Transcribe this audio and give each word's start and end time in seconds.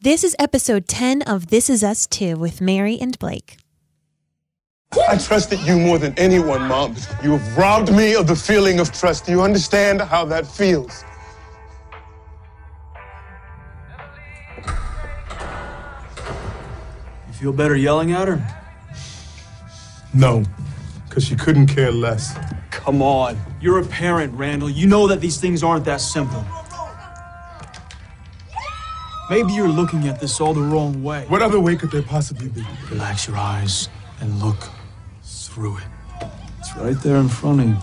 This 0.00 0.22
is 0.22 0.36
episode 0.38 0.86
10 0.86 1.22
of 1.22 1.48
This 1.48 1.68
Is 1.68 1.82
Us 1.82 2.06
Too 2.06 2.36
with 2.36 2.60
Mary 2.60 2.96
and 3.00 3.18
Blake. 3.18 3.56
I 5.08 5.18
trusted 5.18 5.58
you 5.62 5.76
more 5.76 5.98
than 5.98 6.16
anyone, 6.16 6.68
Mom. 6.68 6.94
You 7.20 7.32
have 7.32 7.58
robbed 7.58 7.92
me 7.92 8.14
of 8.14 8.28
the 8.28 8.36
feeling 8.36 8.78
of 8.78 8.92
trust. 8.92 9.26
Do 9.26 9.32
you 9.32 9.42
understand 9.42 10.00
how 10.00 10.24
that 10.26 10.46
feels? 10.46 11.02
You 17.26 17.32
feel 17.32 17.52
better 17.52 17.74
yelling 17.74 18.12
at 18.12 18.28
her? 18.28 18.40
No, 20.14 20.44
because 21.08 21.24
she 21.24 21.34
couldn't 21.34 21.66
care 21.66 21.90
less. 21.90 22.38
Come 22.70 23.02
on. 23.02 23.36
You're 23.60 23.80
a 23.80 23.84
parent, 23.84 24.32
Randall. 24.34 24.70
You 24.70 24.86
know 24.86 25.08
that 25.08 25.20
these 25.20 25.40
things 25.40 25.64
aren't 25.64 25.84
that 25.86 26.00
simple. 26.00 26.44
Maybe 29.30 29.52
you're 29.52 29.68
looking 29.68 30.08
at 30.08 30.20
this 30.20 30.40
all 30.40 30.54
the 30.54 30.62
wrong 30.62 31.02
way. 31.02 31.26
What 31.28 31.42
other 31.42 31.60
way 31.60 31.76
could 31.76 31.90
there 31.90 32.02
possibly 32.02 32.48
be? 32.48 32.64
Relax 32.90 33.28
your 33.28 33.36
eyes 33.36 33.90
and 34.20 34.42
look 34.42 34.68
through 35.22 35.76
it. 35.76 36.30
It's 36.58 36.74
right 36.76 36.96
there 37.02 37.16
in 37.16 37.28
front 37.28 37.60
of 37.60 37.68
you. 37.68 37.76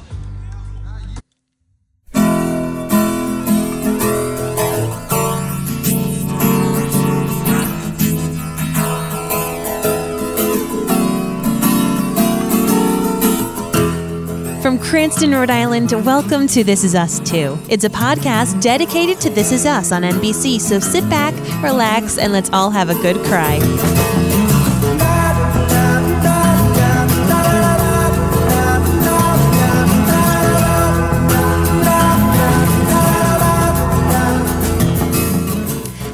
Cranston, 15.05 15.33
Rhode 15.33 15.51
Island, 15.51 15.91
welcome 16.03 16.47
to 16.47 16.63
This 16.63 16.83
Is 16.83 16.95
Us 16.95 17.19
Too. 17.19 17.59
It's 17.69 17.83
a 17.83 17.89
podcast 17.91 18.59
dedicated 18.59 19.21
to 19.21 19.29
This 19.29 19.51
Is 19.51 19.63
Us 19.63 19.91
on 19.91 20.01
NBC, 20.01 20.59
so 20.59 20.79
sit 20.79 21.07
back, 21.11 21.35
relax, 21.61 22.17
and 22.17 22.33
let's 22.33 22.49
all 22.51 22.71
have 22.71 22.89
a 22.89 22.95
good 22.95 23.17
cry. 23.17 23.59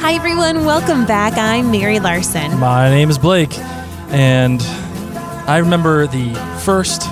Hi, 0.01 0.15
everyone. 0.15 0.65
Welcome 0.65 1.05
back. 1.05 1.37
I'm 1.37 1.71
Mary 1.71 2.01
Larson. 2.01 2.59
My 2.59 2.89
name 2.89 3.09
is 3.09 3.17
Blake, 3.17 3.57
and 4.09 4.61
I 5.47 5.59
remember 5.59 6.07
the 6.07 6.33
first 6.65 7.07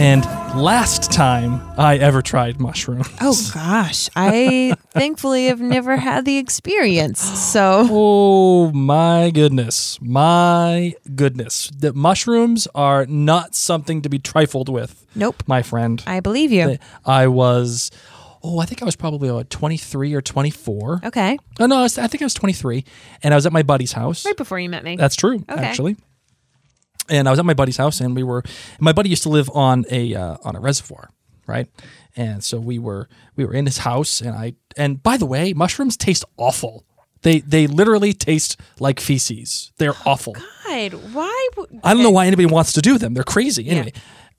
and 0.00 0.24
last 0.56 1.10
time 1.10 1.60
I 1.78 1.96
ever 1.98 2.22
tried 2.22 2.60
mushrooms. 2.60 3.08
Oh, 3.20 3.36
gosh. 3.52 4.08
I 4.14 4.76
thankfully 4.90 5.46
have 5.46 5.60
never 5.60 5.96
had 5.96 6.24
the 6.24 6.38
experience. 6.38 7.20
So, 7.20 7.86
Oh 7.90 8.70
my 8.72 9.30
goodness. 9.30 9.98
My 10.00 10.94
goodness. 11.14 11.70
The 11.76 11.92
mushrooms 11.92 12.68
are 12.74 13.06
not 13.06 13.54
something 13.54 14.02
to 14.02 14.08
be 14.08 14.18
trifled 14.18 14.68
with, 14.68 15.04
nope. 15.14 15.42
my 15.46 15.62
friend. 15.62 16.02
I 16.06 16.20
believe 16.20 16.52
you. 16.52 16.78
I 17.04 17.26
was, 17.26 17.90
oh, 18.42 18.58
I 18.60 18.66
think 18.66 18.80
I 18.82 18.84
was 18.84 18.96
probably 18.96 19.28
uh, 19.30 19.42
23 19.50 20.14
or 20.14 20.22
24. 20.22 21.00
Okay. 21.04 21.38
Oh, 21.58 21.66
no, 21.66 21.78
I, 21.78 21.82
was, 21.82 21.98
I 21.98 22.06
think 22.06 22.22
I 22.22 22.26
was 22.26 22.34
23, 22.34 22.84
and 23.22 23.34
I 23.34 23.36
was 23.36 23.46
at 23.46 23.52
my 23.52 23.62
buddy's 23.62 23.92
house. 23.92 24.24
Right 24.24 24.36
before 24.36 24.58
you 24.60 24.68
met 24.68 24.84
me. 24.84 24.96
That's 24.96 25.16
true, 25.16 25.44
Okay. 25.50 25.64
actually. 25.64 25.96
And 27.10 27.28
I 27.28 27.30
was 27.30 27.38
at 27.38 27.44
my 27.44 27.54
buddy's 27.54 27.76
house, 27.76 28.00
and 28.00 28.14
we 28.16 28.22
were. 28.22 28.42
My 28.80 28.92
buddy 28.92 29.10
used 29.10 29.22
to 29.24 29.28
live 29.28 29.50
on 29.54 29.84
a 29.90 30.14
uh, 30.14 30.36
on 30.44 30.56
a 30.56 30.60
reservoir, 30.60 31.10
right? 31.46 31.68
And 32.16 32.42
so 32.42 32.58
we 32.58 32.78
were 32.78 33.08
we 33.36 33.44
were 33.44 33.52
in 33.54 33.66
his 33.66 33.78
house, 33.78 34.20
and 34.20 34.34
I 34.34 34.54
and 34.76 35.02
by 35.02 35.16
the 35.16 35.26
way, 35.26 35.52
mushrooms 35.52 35.96
taste 35.96 36.24
awful. 36.36 36.84
They 37.22 37.40
they 37.40 37.66
literally 37.66 38.12
taste 38.12 38.58
like 38.80 39.00
feces. 39.00 39.72
They're 39.78 39.94
awful. 40.06 40.34
God, 40.66 40.92
why? 41.12 41.48
would- 41.56 41.80
I 41.84 41.92
don't 41.94 42.02
know 42.02 42.10
why 42.10 42.26
anybody 42.26 42.46
wants 42.46 42.72
to 42.74 42.80
do 42.80 42.98
them. 42.98 43.14
They're 43.14 43.24
crazy. 43.24 43.68
Anyway, 43.68 43.92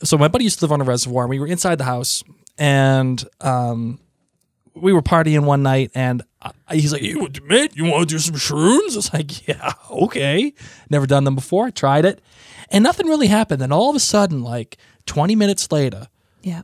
so 0.03 0.17
my 0.17 0.27
buddy 0.27 0.44
used 0.44 0.59
to 0.59 0.66
live 0.66 0.72
on 0.72 0.81
a 0.81 0.83
reservoir, 0.83 1.23
and 1.23 1.29
we 1.29 1.39
were 1.39 1.47
inside 1.47 1.78
the 1.78 1.84
house, 1.85 2.23
and 2.57 3.23
um, 3.41 4.00
we 4.75 4.91
were 4.94 5.01
partying 5.01 5.45
one 5.45 5.63
night, 5.63 5.91
and 5.95 6.22
I, 6.41 6.51
he's 6.75 6.91
like, 6.94 7.01
"You, 7.01 7.28
mate, 7.45 7.75
you 7.75 7.85
want 7.85 8.07
to 8.09 8.16
do 8.16 8.19
some 8.19 8.35
shrooms?" 8.35 8.94
I 8.94 8.95
was 8.95 9.13
like, 9.13 9.47
"Yeah, 9.47 9.73
okay." 9.89 10.53
Never 10.89 11.06
done 11.07 11.23
them 11.23 11.35
before. 11.35 11.68
I 11.68 11.69
tried 11.72 12.06
it, 12.06 12.22
and 12.69 12.83
nothing 12.83 13.07
really 13.07 13.27
happened. 13.27 13.61
Then 13.61 13.71
all 13.71 13.89
of 13.89 13.95
a 13.95 13.99
sudden, 13.99 14.41
like 14.43 14.77
twenty 15.05 15.35
minutes 15.35 15.71
later, 15.71 16.07
Yeah. 16.41 16.61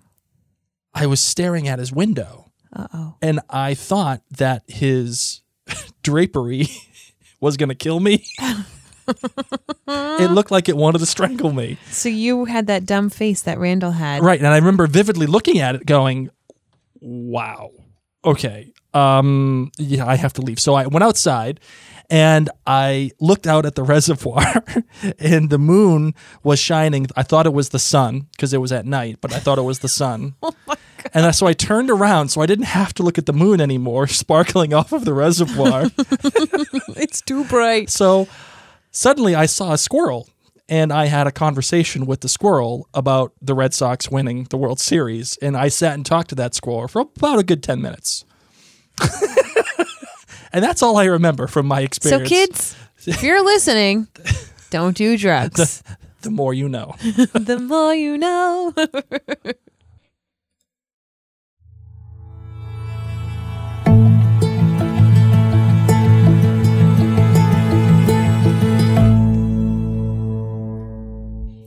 I 0.94 1.06
was 1.06 1.20
staring 1.22 1.68
at 1.68 1.80
his 1.80 1.92
window, 1.92 2.52
Uh 2.74 2.88
oh. 2.94 3.16
and 3.22 3.40
I 3.50 3.74
thought 3.76 4.22
that 4.38 4.64
his 4.68 5.42
drapery 6.04 6.68
was 7.40 7.56
going 7.58 7.70
to 7.70 7.76
kill 7.76 8.00
me. 8.00 8.26
it 9.88 10.32
looked 10.32 10.52
like 10.52 10.70
it 10.70 10.78
wanted 10.78 11.00
to 11.00 11.06
strangle 11.06 11.52
me. 11.52 11.78
So 11.90 12.10
you 12.10 12.46
had 12.46 12.68
that 12.68 12.86
dumb 12.86 13.10
face 13.10 13.42
that 13.44 13.58
Randall 13.60 13.92
had. 13.92 14.24
Right. 14.24 14.40
And 14.40 14.48
I 14.48 14.56
remember 14.58 14.88
vividly 14.88 15.28
looking 15.28 15.60
at 15.60 15.76
it 15.76 15.86
going, 15.86 16.30
wow. 17.00 17.72
Okay. 18.24 18.71
Um, 18.94 19.72
yeah, 19.78 20.06
I 20.06 20.16
have 20.16 20.34
to 20.34 20.42
leave. 20.42 20.60
So 20.60 20.74
I 20.74 20.88
went 20.88 21.04
outside 21.04 21.60
and 22.10 22.50
I 22.68 23.12
looked 23.20 23.48
out 23.48 23.66
at 23.66 23.76
the 23.76 23.84
reservoir 23.96 24.64
and 25.18 25.50
the 25.50 25.58
moon 25.58 26.14
was 26.44 26.60
shining. 26.60 27.08
I 27.16 27.24
thought 27.24 27.46
it 27.46 27.54
was 27.54 27.70
the 27.70 27.80
sun 27.80 28.28
because 28.32 28.54
it 28.54 28.60
was 28.60 28.72
at 28.72 28.86
night, 28.86 29.20
but 29.22 29.34
I 29.34 29.40
thought 29.40 29.58
it 29.58 29.64
was 29.64 29.80
the 29.80 29.88
sun. 29.88 30.36
oh 30.44 30.54
my 30.68 30.76
God. 30.76 31.12
And 31.14 31.36
so 31.36 31.48
I 31.48 31.54
turned 31.54 31.90
around 31.90 32.30
so 32.30 32.42
I 32.42 32.46
didn't 32.46 32.66
have 32.66 32.94
to 32.96 33.04
look 33.04 33.18
at 33.18 33.26
the 33.26 33.34
moon 33.34 33.62
anymore, 33.62 34.08
sparkling 34.24 34.74
off 34.74 34.92
of 34.92 35.06
the 35.06 35.14
reservoir. 35.14 35.90
It's 36.98 37.22
too 37.22 37.46
bright. 37.46 37.90
So 37.90 38.28
suddenly 38.92 39.34
I 39.34 39.46
saw 39.46 39.72
a 39.72 39.78
squirrel 39.78 40.28
and 40.68 40.92
I 40.94 41.06
had 41.06 41.28
a 41.28 41.32
conversation 41.32 42.06
with 42.06 42.22
the 42.22 42.30
squirrel 42.30 42.88
about 42.94 43.34
the 43.42 43.54
Red 43.54 43.74
Sox 43.74 44.10
winning 44.10 44.48
the 44.50 44.58
World 44.58 44.80
Series. 44.80 45.38
And 45.42 45.58
I 45.58 45.70
sat 45.70 45.96
and 45.96 46.06
talked 46.06 46.30
to 46.30 46.36
that 46.36 46.56
squirrel 46.56 46.88
for 46.88 47.02
about 47.02 47.40
a 47.40 47.44
good 47.44 47.64
10 47.64 47.82
minutes. 47.82 48.26
and 50.54 50.64
that's 50.64 50.82
all 50.82 50.98
I 50.98 51.06
remember 51.06 51.48
from 51.48 51.66
my 51.66 51.82
experience. 51.82 52.24
So 52.24 52.36
kids, 52.36 52.76
if 53.06 53.24
you're 53.24 53.44
listening, 53.44 54.08
don't 54.70 54.96
do 54.96 55.18
drugs. 55.18 55.84
the 56.22 56.32
more 56.32 56.54
you 56.54 56.70
know. 56.70 56.96
the 57.02 57.60
more 57.60 57.94
you 57.94 58.18
know. 58.18 58.74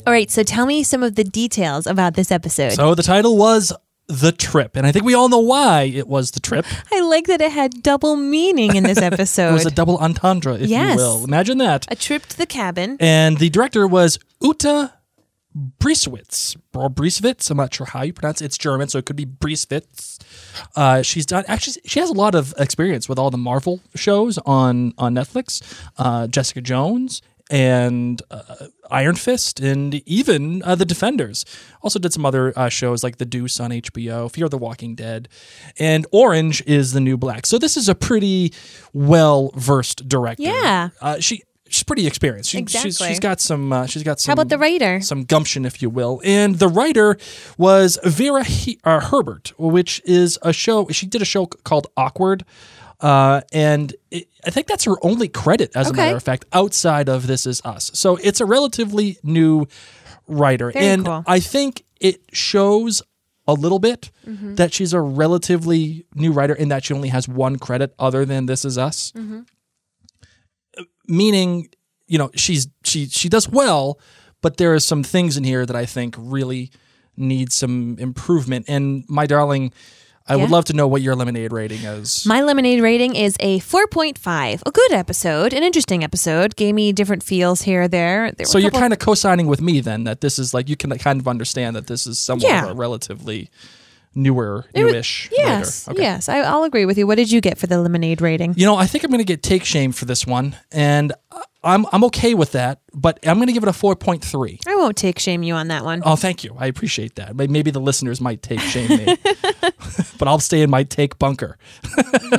All 0.06 0.12
right, 0.12 0.30
so 0.30 0.42
tell 0.42 0.66
me 0.66 0.82
some 0.82 1.02
of 1.02 1.14
the 1.14 1.24
details 1.24 1.86
about 1.86 2.12
this 2.12 2.30
episode. 2.30 2.72
So 2.72 2.94
the 2.94 3.02
title 3.02 3.38
was 3.38 3.72
The 4.08 4.32
Trip. 4.32 4.76
And 4.76 4.86
I 4.86 4.92
think 4.92 5.04
we 5.04 5.14
all 5.14 5.28
know 5.28 5.38
why 5.40 5.82
it 5.82 6.06
was 6.06 6.32
The 6.32 6.40
Trip. 6.40 6.66
I 6.92 7.00
like 7.00 7.26
that 7.26 7.40
it 7.40 7.50
had 7.52 7.82
double 7.82 8.16
meaning 8.16 8.76
in 8.76 8.84
this 8.84 8.98
episode. 9.12 9.50
It 9.50 9.54
was 9.54 9.66
a 9.66 9.70
double 9.70 9.96
entendre, 9.98 10.54
if 10.54 10.68
Yes. 10.68 10.92
you 10.98 11.04
will. 11.04 11.24
Imagine 11.24 11.58
that. 11.58 11.86
a 11.90 11.96
trip 11.96 12.26
to 12.26 12.36
the 12.36 12.46
cabin. 12.46 12.96
And 13.00 13.38
the 13.38 13.48
director 13.50 13.86
was 13.86 14.18
Uta 14.42 14.92
Briesewitz 15.78 16.56
or 16.74 16.90
Briesewitz. 16.90 17.50
I'm 17.50 17.56
not 17.56 17.72
sure 17.72 17.86
how 17.86 18.02
you 18.02 18.12
pronounce 18.12 18.42
it. 18.42 18.46
It's 18.46 18.58
German, 18.58 18.88
so 18.88 18.98
it 18.98 19.06
could 19.06 19.16
be 19.16 19.24
Briesewitz. 19.26 20.18
Uh, 20.74 21.02
she's 21.02 21.26
done 21.26 21.44
actually. 21.46 21.80
She 21.86 22.00
has 22.00 22.10
a 22.10 22.14
lot 22.14 22.34
of 22.34 22.52
experience 22.58 23.08
with 23.08 23.18
all 23.18 23.30
the 23.30 23.38
Marvel 23.38 23.80
shows 23.94 24.36
on 24.38 24.92
on 24.98 25.14
Netflix. 25.14 25.62
Uh, 25.96 26.26
Jessica 26.26 26.60
Jones 26.60 27.22
and 27.50 28.20
uh, 28.30 28.66
Iron 28.90 29.14
Fist, 29.16 29.60
and 29.60 29.94
even 30.08 30.62
uh, 30.62 30.74
the 30.74 30.84
Defenders. 30.84 31.44
Also 31.82 31.98
did 31.98 32.12
some 32.12 32.24
other 32.26 32.52
uh, 32.58 32.68
shows 32.68 33.02
like 33.02 33.18
The 33.18 33.24
Deuce 33.24 33.58
on 33.60 33.70
HBO, 33.70 34.30
Fear 34.30 34.48
the 34.48 34.58
Walking 34.58 34.94
Dead, 34.94 35.28
and 35.78 36.06
Orange 36.12 36.62
is 36.66 36.92
the 36.92 37.00
New 37.00 37.16
Black. 37.16 37.46
So 37.46 37.58
this 37.58 37.76
is 37.76 37.88
a 37.88 37.94
pretty 37.94 38.52
well 38.92 39.50
versed 39.54 40.08
director. 40.08 40.42
Yeah. 40.44 40.90
uh, 41.00 41.20
she. 41.20 41.42
She's 41.70 41.82
pretty 41.82 42.06
experienced. 42.06 42.50
She, 42.50 42.58
she's, 42.58 42.84
Exactly. 42.84 43.08
she's 43.08 43.18
got 43.20 43.40
some. 43.40 43.72
Uh, 43.72 43.86
she's 43.86 44.04
got 44.04 44.20
some. 44.20 44.30
How 44.30 44.34
about 44.34 44.48
the 44.48 44.58
writer? 44.58 45.00
Some 45.00 45.24
gumption, 45.24 45.64
if 45.64 45.82
you 45.82 45.90
will. 45.90 46.20
And 46.22 46.56
the 46.60 46.68
writer 46.68 47.16
was 47.58 47.98
Vera 48.04 48.44
he- 48.44 48.78
uh, 48.84 49.00
Herbert, 49.00 49.52
which 49.58 50.00
is 50.04 50.38
a 50.42 50.52
show. 50.52 50.86
She 50.90 51.06
did 51.06 51.20
a 51.20 51.24
show 51.24 51.46
called 51.46 51.88
Awkward, 51.96 52.44
uh, 53.00 53.40
and 53.52 53.94
it, 54.10 54.28
I 54.46 54.50
think 54.50 54.66
that's 54.66 54.84
her 54.84 54.96
only 55.02 55.28
credit, 55.28 55.72
as 55.74 55.90
a 55.90 55.92
matter 55.92 56.16
of 56.16 56.22
fact, 56.22 56.44
outside 56.52 57.08
of 57.08 57.26
This 57.26 57.46
Is 57.46 57.60
Us. 57.64 57.90
So 57.94 58.16
it's 58.16 58.40
a 58.40 58.46
relatively 58.46 59.18
new 59.22 59.66
writer, 60.26 60.70
Very 60.72 60.86
and 60.86 61.04
cool. 61.04 61.24
I 61.26 61.40
think 61.40 61.84
it 62.00 62.22
shows 62.32 63.02
a 63.46 63.52
little 63.54 63.78
bit 63.78 64.10
Mm-hmm. 64.26 64.54
that 64.54 64.72
she's 64.72 64.94
a 64.94 65.00
relatively 65.02 66.06
new 66.14 66.32
writer 66.32 66.54
in 66.54 66.68
that 66.68 66.82
she 66.84 66.94
only 66.94 67.10
has 67.10 67.28
one 67.28 67.56
credit 67.58 67.94
other 67.98 68.24
than 68.24 68.46
This 68.46 68.64
Is 68.64 68.78
Us. 68.78 69.12
Mm-hmm. 69.12 69.40
Meaning, 71.06 71.68
you 72.06 72.16
know, 72.16 72.30
she's 72.34 72.68
she 72.84 73.06
she 73.06 73.28
does 73.28 73.46
well, 73.48 73.98
but 74.40 74.56
there 74.56 74.72
are 74.72 74.80
some 74.80 75.02
things 75.02 75.36
in 75.36 75.44
here 75.44 75.66
that 75.66 75.76
I 75.76 75.84
think 75.84 76.16
really 76.18 76.70
need 77.16 77.52
some 77.52 77.96
improvement. 77.98 78.64
And 78.68 79.04
my 79.08 79.26
darling, 79.26 79.72
I 80.26 80.36
would 80.36 80.50
love 80.50 80.64
to 80.66 80.72
know 80.72 80.88
what 80.88 81.02
your 81.02 81.14
lemonade 81.14 81.52
rating 81.52 81.82
is. 81.82 82.24
My 82.24 82.40
lemonade 82.40 82.80
rating 82.80 83.14
is 83.14 83.36
a 83.40 83.60
4.5. 83.60 84.62
A 84.64 84.70
good 84.70 84.92
episode, 84.92 85.52
an 85.52 85.62
interesting 85.62 86.02
episode. 86.02 86.56
Gave 86.56 86.74
me 86.74 86.92
different 86.92 87.22
feels 87.22 87.62
here 87.62 87.82
or 87.82 87.88
there. 87.88 88.32
there 88.32 88.46
so 88.46 88.56
you're 88.56 88.70
kind 88.70 88.92
of 88.94 88.98
co-signing 88.98 89.46
with 89.46 89.60
me 89.60 89.80
then 89.80 90.04
that 90.04 90.22
this 90.22 90.38
is 90.38 90.54
like 90.54 90.68
you 90.70 90.76
can 90.76 90.96
kind 90.98 91.20
of 91.20 91.28
understand 91.28 91.76
that 91.76 91.88
this 91.88 92.06
is 92.06 92.18
somewhat 92.18 92.48
Yeah. 92.48 92.64
of 92.64 92.70
a 92.70 92.74
relatively 92.74 93.50
newer, 94.14 94.64
It 94.72 94.84
was- 94.84 94.92
newish. 94.94 95.28
Yes. 95.32 95.88
Okay. 95.88 96.00
yes. 96.02 96.28
I, 96.28 96.38
I'll 96.40 96.62
agree 96.64 96.86
with 96.86 96.96
you. 96.96 97.06
What 97.06 97.16
did 97.16 97.30
you 97.30 97.40
get 97.42 97.58
for 97.58 97.66
the 97.66 97.78
lemonade 97.80 98.20
rating? 98.22 98.54
You 98.56 98.64
know, 98.64 98.76
I 98.76 98.86
think 98.86 99.04
I'm 99.04 99.10
going 99.10 99.18
to 99.18 99.24
get 99.24 99.42
take 99.42 99.64
shame 99.64 99.92
for 99.92 100.04
this 100.06 100.26
one, 100.26 100.56
and 100.72 101.12
uh, 101.32 101.42
I'm 101.64 101.86
I'm 101.92 102.04
okay 102.04 102.34
with 102.34 102.52
that. 102.52 102.80
But 102.92 103.18
I'm 103.26 103.36
going 103.36 103.48
to 103.48 103.52
give 103.52 103.62
it 103.62 103.68
a 103.68 103.72
4.3. 103.72 104.60
I 104.66 104.76
won't 104.76 104.96
take 104.96 105.18
shame 105.18 105.42
you 105.42 105.54
on 105.54 105.68
that 105.68 105.84
one. 105.84 106.02
Oh, 106.04 106.16
thank 106.16 106.44
you. 106.44 106.54
I 106.58 106.66
appreciate 106.66 107.16
that. 107.16 107.34
Maybe 107.36 107.70
the 107.70 107.80
listeners 107.80 108.20
might 108.20 108.42
take 108.42 108.60
shame 108.60 108.88
me, 108.88 109.16
but 110.18 110.28
I'll 110.28 110.38
stay 110.38 110.62
in 110.62 110.70
my 110.70 110.84
take 110.84 111.18
bunker. 111.18 111.58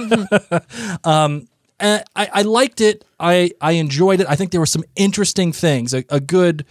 um, 1.04 1.48
I, 1.80 2.04
I 2.16 2.42
liked 2.44 2.80
it. 2.80 3.04
I, 3.20 3.52
I 3.60 3.74
enjoyed 3.74 4.22
it. 4.22 4.28
I 4.30 4.36
think 4.36 4.52
there 4.52 4.62
were 4.62 4.66
some 4.66 4.84
interesting 4.96 5.52
things. 5.52 5.94
A, 5.94 6.06
a 6.10 6.20
good 6.20 6.66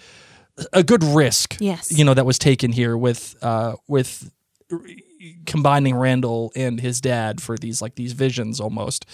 a 0.72 0.82
good 0.82 1.02
risk. 1.02 1.56
Yes. 1.60 1.96
You 1.96 2.04
know 2.04 2.14
that 2.14 2.26
was 2.26 2.38
taken 2.38 2.72
here 2.72 2.96
with 2.96 3.36
uh, 3.42 3.76
with 3.88 4.30
combining 5.46 5.94
Randall 5.94 6.52
and 6.56 6.80
his 6.80 7.00
dad 7.00 7.40
for 7.40 7.56
these 7.56 7.80
like 7.82 7.94
these 7.94 8.12
visions 8.12 8.60
almost. 8.60 9.06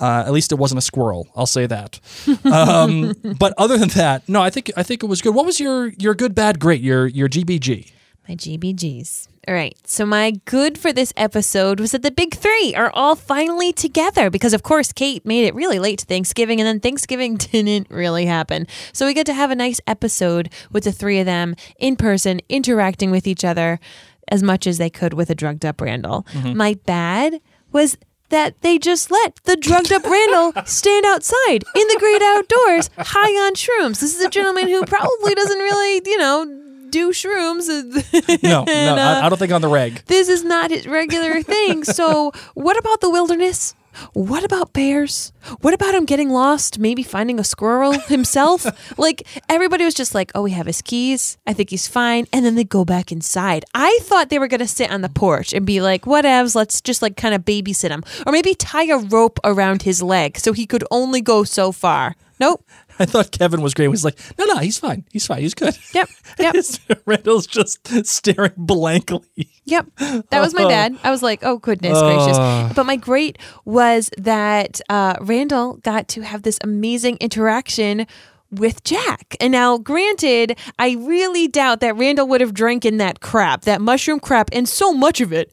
Uh, 0.00 0.24
at 0.26 0.32
least 0.32 0.52
it 0.52 0.56
wasn't 0.56 0.78
a 0.78 0.82
squirrel. 0.82 1.28
I'll 1.36 1.46
say 1.46 1.66
that. 1.66 2.00
Um, 2.48 3.14
but 3.38 3.52
other 3.58 3.76
than 3.76 3.90
that, 3.90 4.28
no, 4.28 4.40
I 4.40 4.50
think 4.50 4.70
I 4.76 4.82
think 4.82 5.02
it 5.02 5.06
was 5.06 5.20
good. 5.20 5.34
What 5.34 5.44
was 5.44 5.60
your 5.60 5.88
your 5.98 6.14
good, 6.14 6.34
bad, 6.34 6.58
great? 6.58 6.80
Your 6.80 7.06
your 7.06 7.28
GBG. 7.28 7.90
My 8.28 8.34
GBGs. 8.34 9.28
All 9.48 9.54
right. 9.54 9.74
So 9.84 10.04
my 10.04 10.32
good 10.44 10.76
for 10.76 10.92
this 10.92 11.14
episode 11.16 11.80
was 11.80 11.92
that 11.92 12.02
the 12.02 12.10
big 12.10 12.34
three 12.34 12.74
are 12.74 12.90
all 12.92 13.16
finally 13.16 13.72
together 13.72 14.28
because, 14.28 14.52
of 14.52 14.62
course, 14.62 14.92
Kate 14.92 15.24
made 15.24 15.46
it 15.46 15.54
really 15.54 15.78
late 15.78 16.00
to 16.00 16.04
Thanksgiving, 16.04 16.60
and 16.60 16.66
then 16.66 16.80
Thanksgiving 16.80 17.36
didn't 17.38 17.90
really 17.90 18.26
happen. 18.26 18.66
So 18.92 19.06
we 19.06 19.14
get 19.14 19.24
to 19.26 19.32
have 19.32 19.50
a 19.50 19.54
nice 19.54 19.80
episode 19.86 20.52
with 20.70 20.84
the 20.84 20.92
three 20.92 21.18
of 21.18 21.24
them 21.24 21.54
in 21.78 21.96
person, 21.96 22.40
interacting 22.50 23.10
with 23.10 23.26
each 23.26 23.42
other 23.42 23.80
as 24.30 24.42
much 24.42 24.66
as 24.66 24.78
they 24.78 24.90
could 24.90 25.12
with 25.14 25.30
a 25.30 25.34
drugged 25.34 25.64
up 25.64 25.80
Randall. 25.80 26.26
My 26.44 26.74
bad 26.86 27.40
was 27.72 27.96
that 28.30 28.60
they 28.60 28.78
just 28.78 29.10
let 29.10 29.36
the 29.44 29.56
drugged 29.56 29.90
up 29.92 30.04
Randall 30.04 30.52
stand 30.66 31.06
outside 31.06 31.64
in 31.74 31.88
the 31.88 31.96
great 31.98 32.20
outdoors, 32.22 32.90
high 32.98 33.46
on 33.46 33.54
shrooms. 33.54 34.00
This 34.00 34.14
is 34.14 34.22
a 34.22 34.28
gentleman 34.28 34.68
who 34.68 34.84
probably 34.84 35.34
doesn't 35.34 35.58
really, 35.58 36.02
you 36.04 36.18
know, 36.18 36.44
do 36.90 37.10
shrooms. 37.10 37.68
No, 38.42 38.64
no, 38.64 38.72
And, 38.72 38.98
uh, 39.00 39.20
I, 39.22 39.26
I 39.26 39.28
don't 39.28 39.38
think 39.38 39.52
on 39.52 39.60
the 39.62 39.68
reg. 39.68 40.02
this 40.06 40.28
is 40.28 40.44
not 40.44 40.70
his 40.70 40.86
regular 40.86 41.42
thing. 41.42 41.84
So, 41.84 42.32
what 42.54 42.78
about 42.78 43.00
the 43.00 43.10
wilderness? 43.10 43.74
What 44.12 44.44
about 44.44 44.72
bears? 44.72 45.32
What 45.60 45.74
about 45.74 45.94
him 45.94 46.04
getting 46.04 46.30
lost? 46.30 46.78
Maybe 46.78 47.02
finding 47.02 47.38
a 47.38 47.44
squirrel 47.44 47.92
himself? 48.08 48.66
like, 48.98 49.26
everybody 49.48 49.84
was 49.84 49.94
just 49.94 50.14
like, 50.14 50.30
oh, 50.34 50.42
we 50.42 50.52
have 50.52 50.66
his 50.66 50.82
keys. 50.82 51.38
I 51.46 51.52
think 51.52 51.70
he's 51.70 51.88
fine. 51.88 52.26
And 52.32 52.44
then 52.44 52.54
they 52.54 52.64
go 52.64 52.84
back 52.84 53.12
inside. 53.12 53.64
I 53.74 53.98
thought 54.02 54.28
they 54.28 54.38
were 54.38 54.48
going 54.48 54.60
to 54.60 54.68
sit 54.68 54.90
on 54.90 55.00
the 55.00 55.08
porch 55.08 55.52
and 55.52 55.66
be 55.66 55.80
like, 55.80 56.02
whatevs, 56.02 56.54
let's 56.54 56.80
just 56.80 57.02
like 57.02 57.16
kind 57.16 57.34
of 57.34 57.44
babysit 57.44 57.90
him. 57.90 58.04
Or 58.26 58.32
maybe 58.32 58.54
tie 58.54 58.86
a 58.86 58.98
rope 58.98 59.38
around 59.44 59.82
his 59.82 60.02
leg 60.02 60.38
so 60.38 60.52
he 60.52 60.66
could 60.66 60.84
only 60.90 61.20
go 61.20 61.44
so 61.44 61.72
far. 61.72 62.14
Nope. 62.40 62.64
I 63.00 63.04
thought 63.04 63.30
Kevin 63.30 63.60
was 63.60 63.74
great. 63.74 63.84
He 63.84 63.88
was 63.88 64.04
like, 64.04 64.18
no, 64.38 64.44
no, 64.44 64.58
he's 64.58 64.78
fine. 64.78 65.04
He's 65.12 65.26
fine. 65.26 65.40
He's 65.40 65.54
good. 65.54 65.76
Yep. 65.94 66.08
Yep. 66.38 66.54
Randall's 67.06 67.48
just 67.48 68.06
staring 68.06 68.52
blankly. 68.56 69.50
Yep. 69.64 69.86
That 70.30 70.40
was 70.40 70.54
my 70.54 70.66
bad. 70.66 70.96
I 71.02 71.10
was 71.10 71.20
like, 71.20 71.40
oh, 71.42 71.58
goodness 71.58 71.98
gracious. 72.00 72.38
But 72.76 72.84
my 72.86 72.94
great 72.94 73.38
was 73.64 74.08
that 74.18 74.80
uh, 74.88 75.16
Randall 75.20 75.78
got 75.78 76.06
to 76.08 76.20
have 76.20 76.42
this 76.42 76.58
amazing 76.62 77.16
interaction 77.16 78.06
with 78.50 78.82
Jack. 78.84 79.36
And 79.40 79.52
now, 79.52 79.78
granted, 79.78 80.58
I 80.78 80.92
really 80.92 81.48
doubt 81.48 81.80
that 81.80 81.96
Randall 81.96 82.28
would 82.28 82.40
have 82.40 82.54
drank 82.54 82.84
in 82.84 82.98
that 82.98 83.20
crap, 83.20 83.62
that 83.62 83.80
mushroom 83.80 84.20
crap, 84.20 84.50
and 84.52 84.68
so 84.68 84.92
much 84.92 85.20
of 85.20 85.32
it. 85.32 85.52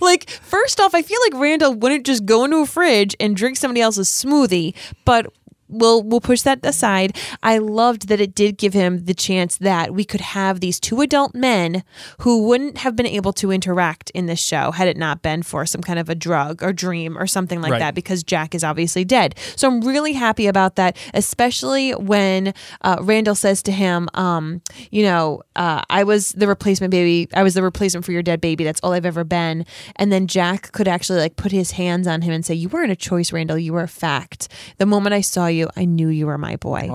like, 0.00 0.28
first 0.28 0.80
off, 0.80 0.94
I 0.94 1.02
feel 1.02 1.18
like 1.22 1.40
Randall 1.40 1.74
wouldn't 1.74 2.04
just 2.04 2.24
go 2.26 2.44
into 2.44 2.58
a 2.58 2.66
fridge 2.66 3.16
and 3.20 3.36
drink 3.36 3.56
somebody 3.56 3.80
else's 3.80 4.08
smoothie, 4.08 4.74
but 5.04 5.32
we'll 5.72 6.02
we'll 6.02 6.20
push 6.20 6.42
that 6.42 6.64
aside. 6.64 7.16
I 7.42 7.58
loved 7.58 8.08
that 8.08 8.20
it 8.20 8.34
did 8.34 8.58
give 8.58 8.72
him 8.74 9.04
the 9.06 9.14
chance 9.14 9.56
that 9.58 9.92
we 9.94 10.04
could 10.04 10.20
have 10.20 10.60
these 10.60 10.78
two 10.78 11.00
adult 11.00 11.34
men 11.34 11.82
who 12.20 12.46
wouldn't 12.46 12.78
have 12.78 12.94
been 12.96 13.06
able 13.06 13.32
to 13.34 13.50
interact 13.50 14.10
in 14.10 14.26
this 14.26 14.40
show 14.40 14.70
had 14.72 14.88
it 14.88 14.96
not 14.96 15.22
been 15.22 15.42
for 15.42 15.66
some 15.66 15.80
kind 15.80 15.98
of 15.98 16.08
a 16.08 16.14
drug 16.14 16.62
or 16.62 16.72
dream 16.72 17.16
or 17.18 17.26
something 17.26 17.60
like 17.60 17.72
Right. 17.72 17.78
that 17.78 17.94
because 17.94 18.22
Jack 18.22 18.54
is 18.54 18.62
obviously 18.62 19.04
dead. 19.04 19.34
So 19.56 19.66
I'm 19.68 19.80
really 19.80 20.12
happy 20.12 20.46
about 20.46 20.76
that, 20.76 20.96
especially 21.14 21.92
when 21.92 22.52
uh, 22.82 22.96
Randall 23.00 23.34
says 23.34 23.62
to 23.62 23.72
him, 23.72 24.08
um, 24.14 24.60
you 24.90 25.02
know, 25.02 25.42
uh, 25.56 25.80
I 25.88 26.04
was 26.04 26.32
the 26.32 26.46
replacement 26.46 26.90
baby. 26.90 27.28
I 27.34 27.42
was 27.42 27.54
the 27.54 27.62
replacement 27.62 28.04
for 28.04 28.12
your 28.12 28.22
dead 28.22 28.40
baby. 28.40 28.64
That's 28.64 28.80
all 28.82 28.92
I've 28.92 29.06
ever 29.06 29.24
been. 29.24 29.64
And 29.96 30.12
then 30.12 30.26
Jack 30.26 30.72
could 30.72 30.86
actually 30.88 31.20
like 31.20 31.36
put 31.36 31.50
his 31.52 31.72
hands 31.72 32.06
on 32.06 32.20
him 32.22 32.32
and 32.32 32.44
say, 32.44 32.54
you 32.54 32.68
weren't 32.68 32.92
a 32.92 32.96
choice, 32.96 33.32
Randall. 33.32 33.56
You 33.58 33.72
were 33.72 33.82
a 33.82 33.88
fact. 33.88 34.48
The 34.78 34.86
moment 34.86 35.14
I 35.14 35.22
saw 35.22 35.46
you, 35.46 35.61
I 35.76 35.84
knew 35.84 36.08
you 36.08 36.26
were 36.26 36.38
my 36.38 36.56
boy. 36.56 36.88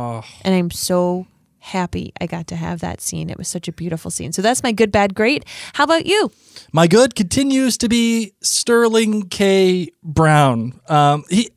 And 0.43 0.55
I'm 0.55 0.71
so 0.71 1.27
happy 1.59 2.13
I 2.19 2.27
got 2.27 2.47
to 2.47 2.55
have 2.55 2.79
that 2.79 3.01
scene. 3.01 3.29
It 3.29 3.37
was 3.37 3.47
such 3.47 3.67
a 3.67 3.71
beautiful 3.71 4.09
scene. 4.09 4.31
So 4.31 4.41
that's 4.41 4.63
my 4.63 4.71
good, 4.71 4.91
bad, 4.91 5.13
great. 5.13 5.45
How 5.73 5.83
about 5.83 6.05
you? 6.05 6.31
My 6.71 6.87
good 6.87 7.15
continues 7.15 7.77
to 7.79 7.89
be 7.89 8.33
Sterling 8.41 9.29
K. 9.29 9.89
Brown. 10.03 10.79
Um, 10.87 11.25
he 11.29 11.49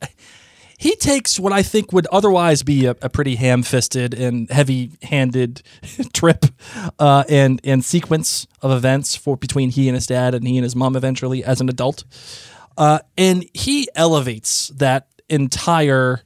he 0.77 0.95
takes 0.95 1.39
what 1.39 1.53
I 1.53 1.61
think 1.61 1.93
would 1.93 2.07
otherwise 2.07 2.63
be 2.63 2.87
a, 2.87 2.95
a 3.03 3.09
pretty 3.09 3.35
ham-fisted 3.35 4.15
and 4.15 4.49
heavy-handed 4.49 5.61
trip 6.13 6.45
uh, 6.97 7.23
and 7.29 7.61
and 7.63 7.85
sequence 7.85 8.47
of 8.61 8.71
events 8.71 9.15
for 9.15 9.37
between 9.37 9.69
he 9.69 9.87
and 9.87 9.95
his 9.95 10.07
dad 10.07 10.33
and 10.33 10.47
he 10.47 10.57
and 10.57 10.63
his 10.63 10.75
mom 10.75 10.95
eventually 10.95 11.43
as 11.43 11.61
an 11.61 11.69
adult, 11.69 12.03
uh, 12.77 12.99
and 13.17 13.45
he 13.53 13.87
elevates 13.95 14.69
that 14.69 15.07
entire 15.29 16.23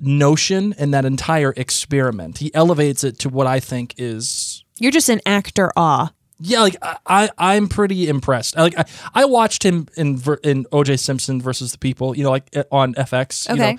notion 0.00 0.74
and 0.78 0.92
that 0.94 1.04
entire 1.04 1.52
experiment. 1.56 2.38
He 2.38 2.54
elevates 2.54 3.04
it 3.04 3.18
to 3.20 3.28
what 3.28 3.46
I 3.46 3.60
think 3.60 3.94
is 3.98 4.64
You're 4.78 4.92
just 4.92 5.08
an 5.08 5.20
actor 5.26 5.70
awe. 5.76 6.12
yeah, 6.40 6.60
like 6.60 6.76
I, 6.82 6.96
I 7.06 7.30
I'm 7.38 7.68
pretty 7.68 8.08
impressed. 8.08 8.56
I, 8.56 8.62
like 8.62 8.78
I, 8.78 8.84
I 9.14 9.24
watched 9.24 9.62
him 9.64 9.88
in 9.96 10.14
in 10.44 10.64
OJ 10.66 10.98
Simpson 10.98 11.40
versus 11.42 11.72
the 11.72 11.78
People, 11.78 12.16
you 12.16 12.22
know, 12.24 12.30
like 12.30 12.48
uh, 12.56 12.64
on 12.70 12.94
FX. 12.94 13.48
You 13.48 13.54
Okay. 13.54 13.72
know, 13.74 13.78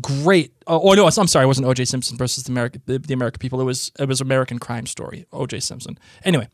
great. 0.00 0.52
Oh, 0.66 0.90
oh 0.90 0.94
no, 0.94 1.06
I'm 1.06 1.26
sorry, 1.26 1.44
it 1.44 1.48
wasn't 1.48 1.66
OJ 1.66 1.86
Simpson 1.88 2.16
versus 2.16 2.44
the 2.44 2.52
American 2.52 2.82
the, 2.86 2.98
the 2.98 3.14
American 3.14 3.38
People. 3.38 3.60
It 3.60 3.64
was 3.64 3.90
it 3.98 4.08
was 4.08 4.20
American 4.20 4.58
Crime 4.58 4.86
Story. 4.86 5.26
OJ 5.32 5.62
Simpson. 5.62 5.98
Anyway, 6.24 6.48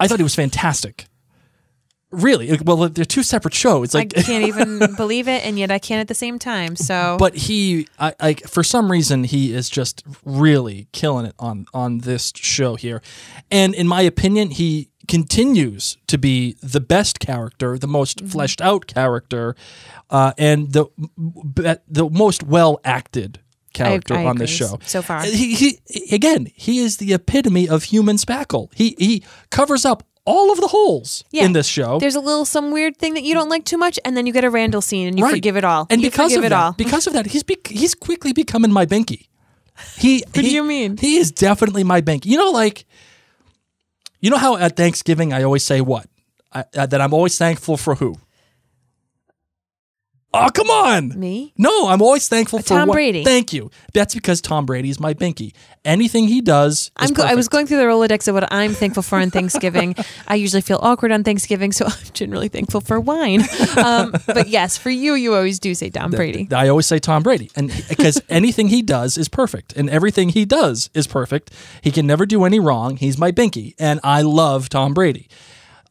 I 0.00 0.06
thought 0.08 0.18
he 0.18 0.22
was 0.24 0.34
fantastic. 0.34 1.06
Really, 2.14 2.58
well, 2.64 2.88
they're 2.88 3.04
two 3.04 3.22
separate 3.22 3.54
shows. 3.54 3.86
It's 3.86 3.94
Like 3.94 4.16
I 4.16 4.22
can't 4.22 4.44
even 4.48 4.94
believe 4.96 5.28
it, 5.28 5.44
and 5.44 5.58
yet 5.58 5.70
I 5.70 5.78
can 5.78 5.98
at 5.98 6.08
the 6.08 6.14
same 6.14 6.38
time. 6.38 6.76
So, 6.76 7.16
but 7.18 7.34
he 7.34 7.88
I, 7.98 8.14
like 8.20 8.42
for 8.48 8.62
some 8.62 8.90
reason 8.90 9.24
he 9.24 9.52
is 9.52 9.68
just 9.68 10.02
really 10.24 10.86
killing 10.92 11.26
it 11.26 11.34
on 11.38 11.66
on 11.74 11.98
this 11.98 12.32
show 12.36 12.76
here 12.76 13.02
and 13.50 13.74
in 13.74 13.86
my 13.88 14.02
opinion 14.02 14.50
he 14.50 14.90
continues 15.08 15.96
to 16.06 16.16
be 16.18 16.56
the 16.62 16.80
best 16.80 17.18
character 17.20 17.78
the 17.78 17.86
most 17.86 18.18
Mm-hmm. 18.18 18.28
fleshed 18.28 18.60
out 18.60 18.86
character 18.86 19.54
uh, 20.10 20.32
and 20.38 20.72
the 20.72 20.86
the 21.88 22.08
most 22.10 22.42
well 22.42 22.80
acted 22.84 23.40
character 23.72 24.14
I 24.14 24.24
on 24.26 24.36
this 24.38 24.50
show 24.50 24.78
so 24.84 25.02
far. 25.02 25.22
he, 25.24 25.54
he 25.54 26.14
again 26.14 26.46
he 26.54 26.78
is 26.78 26.98
the 26.98 27.12
epitome 27.12 27.68
of 27.68 27.84
human 27.84 28.16
spackle 28.16 28.68
he 28.74 28.94
he 28.98 29.22
covers 29.50 29.84
up 29.84 30.04
all 30.26 30.50
of 30.50 30.60
the 30.60 30.68
holes 30.68 31.22
Yeah. 31.30 31.44
in 31.44 31.52
this 31.52 31.66
show 31.66 31.98
there's 31.98 32.14
a 32.14 32.20
little 32.20 32.44
some 32.46 32.72
weird 32.72 32.96
thing 32.96 33.14
that 33.14 33.22
you 33.24 33.34
don't 33.34 33.48
like 33.50 33.64
too 33.64 33.76
much, 33.78 33.98
and 34.04 34.16
then 34.16 34.26
you 34.26 34.32
get 34.32 34.44
a 34.44 34.50
Randall 34.50 34.80
scene 34.80 35.06
and 35.08 35.18
you 35.18 35.24
Right. 35.24 35.34
forgive 35.34 35.56
it 35.56 35.64
all. 35.64 35.86
And 35.90 36.00
you 36.02 36.10
because 36.10 36.32
of 36.34 36.44
it 36.44 36.48
that, 36.50 36.58
all. 36.60 36.72
because 36.72 37.06
of 37.06 37.12
that, 37.12 37.26
he's 37.26 37.42
bec 37.42 37.66
he's 37.68 37.94
quickly 37.94 38.32
becoming 38.32 38.72
my 38.72 38.86
Benky. 38.86 39.28
He. 39.96 40.18
what 40.32 40.34
do 40.44 40.50
you 40.50 40.62
mean? 40.64 40.96
He 40.96 41.16
is 41.16 41.30
definitely 41.32 41.84
my 41.84 42.00
Benky. 42.00 42.26
You 42.26 42.38
know, 42.38 42.50
like, 42.50 42.86
you 44.20 44.30
know 44.30 44.38
how 44.38 44.56
at 44.56 44.76
Thanksgiving 44.76 45.32
I 45.32 45.42
always 45.42 45.62
say 45.64 45.80
what 45.80 46.06
I, 46.52 46.64
uh, 46.76 46.86
that 46.86 47.00
I'm 47.00 47.12
always 47.12 47.36
thankful 47.36 47.76
for 47.76 47.96
who 47.96 48.16
Oh, 50.36 50.48
come 50.52 50.68
on. 50.68 51.18
Me? 51.18 51.52
No, 51.56 51.86
I'm 51.86 52.02
always 52.02 52.28
thankful 52.28 52.58
for 52.58 52.64
Tom 52.66 52.88
what- 52.88 52.94
Brady. 52.94 53.22
Thank 53.22 53.52
you. 53.52 53.70
That's 53.92 54.14
because 54.14 54.40
Tom 54.40 54.66
Brady 54.66 54.90
is 54.90 54.98
my 54.98 55.14
binky. 55.14 55.54
Anything 55.84 56.26
he 56.26 56.40
does, 56.40 56.90
is 57.00 57.10
I'm 57.10 57.12
go- 57.12 57.22
I 57.22 57.34
was 57.34 57.46
going 57.48 57.66
through 57.66 57.76
the 57.76 57.84
Rolodex 57.84 58.26
of 58.26 58.34
what 58.34 58.52
I'm 58.52 58.72
thankful 58.72 59.02
for 59.04 59.18
on 59.18 59.30
Thanksgiving. 59.30 59.94
I 60.26 60.34
usually 60.34 60.62
feel 60.62 60.80
awkward 60.82 61.12
on 61.12 61.22
Thanksgiving, 61.22 61.70
so 61.72 61.84
I'm 61.88 61.92
generally 62.14 62.48
thankful 62.48 62.80
for 62.80 62.98
wine. 62.98 63.42
Um, 63.76 64.12
but 64.26 64.48
yes, 64.48 64.76
for 64.76 64.90
you, 64.90 65.14
you 65.14 65.34
always 65.34 65.60
do 65.60 65.74
say 65.74 65.90
Tom 65.90 66.10
Brady. 66.10 66.48
I 66.52 66.68
always 66.68 66.86
say 66.86 66.98
Tom 66.98 67.22
Brady, 67.22 67.50
and 67.54 67.70
because 67.88 68.20
anything 68.28 68.68
he 68.68 68.82
does 68.82 69.16
is 69.16 69.28
perfect, 69.28 69.74
and 69.76 69.88
everything 69.88 70.30
he 70.30 70.44
does 70.44 70.90
is 70.94 71.06
perfect. 71.06 71.52
He 71.80 71.92
can 71.92 72.06
never 72.06 72.26
do 72.26 72.44
any 72.44 72.58
wrong. 72.58 72.96
He's 72.96 73.18
my 73.18 73.30
binky, 73.30 73.74
and 73.78 74.00
I 74.02 74.22
love 74.22 74.68
Tom 74.68 74.94
Brady. 74.94 75.28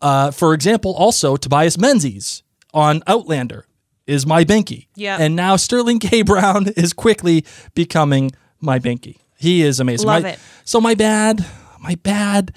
Uh, 0.02 0.32
for 0.32 0.54
example, 0.54 0.94
also 0.96 1.38
Tobias 1.38 1.78
Menzies 1.78 2.44
on 2.74 3.04
Outlander 3.08 3.66
is 4.08 4.26
my 4.26 4.44
binky. 4.44 4.88
Yeah. 4.96 5.18
and 5.20 5.36
now 5.36 5.56
Sterling 5.56 6.00
K. 6.00 6.22
Brown 6.24 6.68
is 6.76 6.94
quickly 6.94 7.46
becoming 7.76 8.32
my 8.60 8.80
binky. 8.80 9.18
He 9.38 9.62
is 9.62 9.80
amazing. 9.80 10.08
Love 10.08 10.24
My- 10.24 10.30
it. 10.32 10.40
So 10.66 10.80
my 10.82 10.96
bad, 10.96 11.46
my 11.82 11.96
bad 11.96 12.54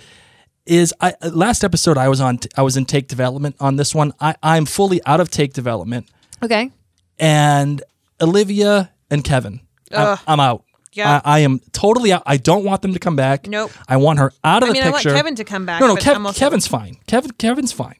is 0.66 0.92
I 1.00 1.14
uh, 1.22 1.30
last 1.32 1.62
episode 1.64 1.96
I 1.98 2.08
was 2.08 2.20
on 2.20 2.38
I 2.56 2.62
was 2.62 2.76
in 2.76 2.84
take 2.86 3.06
development 3.08 3.56
on 3.60 3.76
this 3.76 3.94
one. 3.94 4.12
I 4.20 4.34
I'm 4.42 4.66
fully 4.66 5.00
out 5.06 5.20
of 5.20 5.30
take 5.30 5.52
development 5.52 6.08
Okay. 6.42 6.70
and 7.18 7.82
Olivia 8.20 8.90
and 9.10 9.22
Kevin. 9.24 9.60
I'm. 9.92 10.18
I'm 10.26 10.40
out. 10.40 10.64
Yeah. 10.92 11.20
I, 11.24 11.36
I 11.36 11.38
am 11.40 11.60
totally 11.72 12.12
out. 12.12 12.22
I 12.26 12.38
don't 12.38 12.64
want 12.64 12.82
them 12.82 12.94
to 12.94 12.98
come 12.98 13.16
back. 13.16 13.46
Nope. 13.46 13.70
I 13.86 13.98
want 13.98 14.18
her 14.18 14.32
out 14.42 14.62
of 14.62 14.70
I 14.70 14.72
the 14.72 14.78
mean, 14.78 14.82
I 14.84 14.90
want. 14.90 15.02
Kevin 15.04 15.34
to 15.36 15.44
come 15.44 15.66
back, 15.66 15.80
No, 15.80 15.88
no, 15.88 15.94
but 15.94 16.02
Kev- 16.02 16.36
Kevin's 16.36 16.66
fine. 16.66 16.96
Kevin, 17.06 17.30
Kevin's 17.32 17.70
fine. 17.72 17.96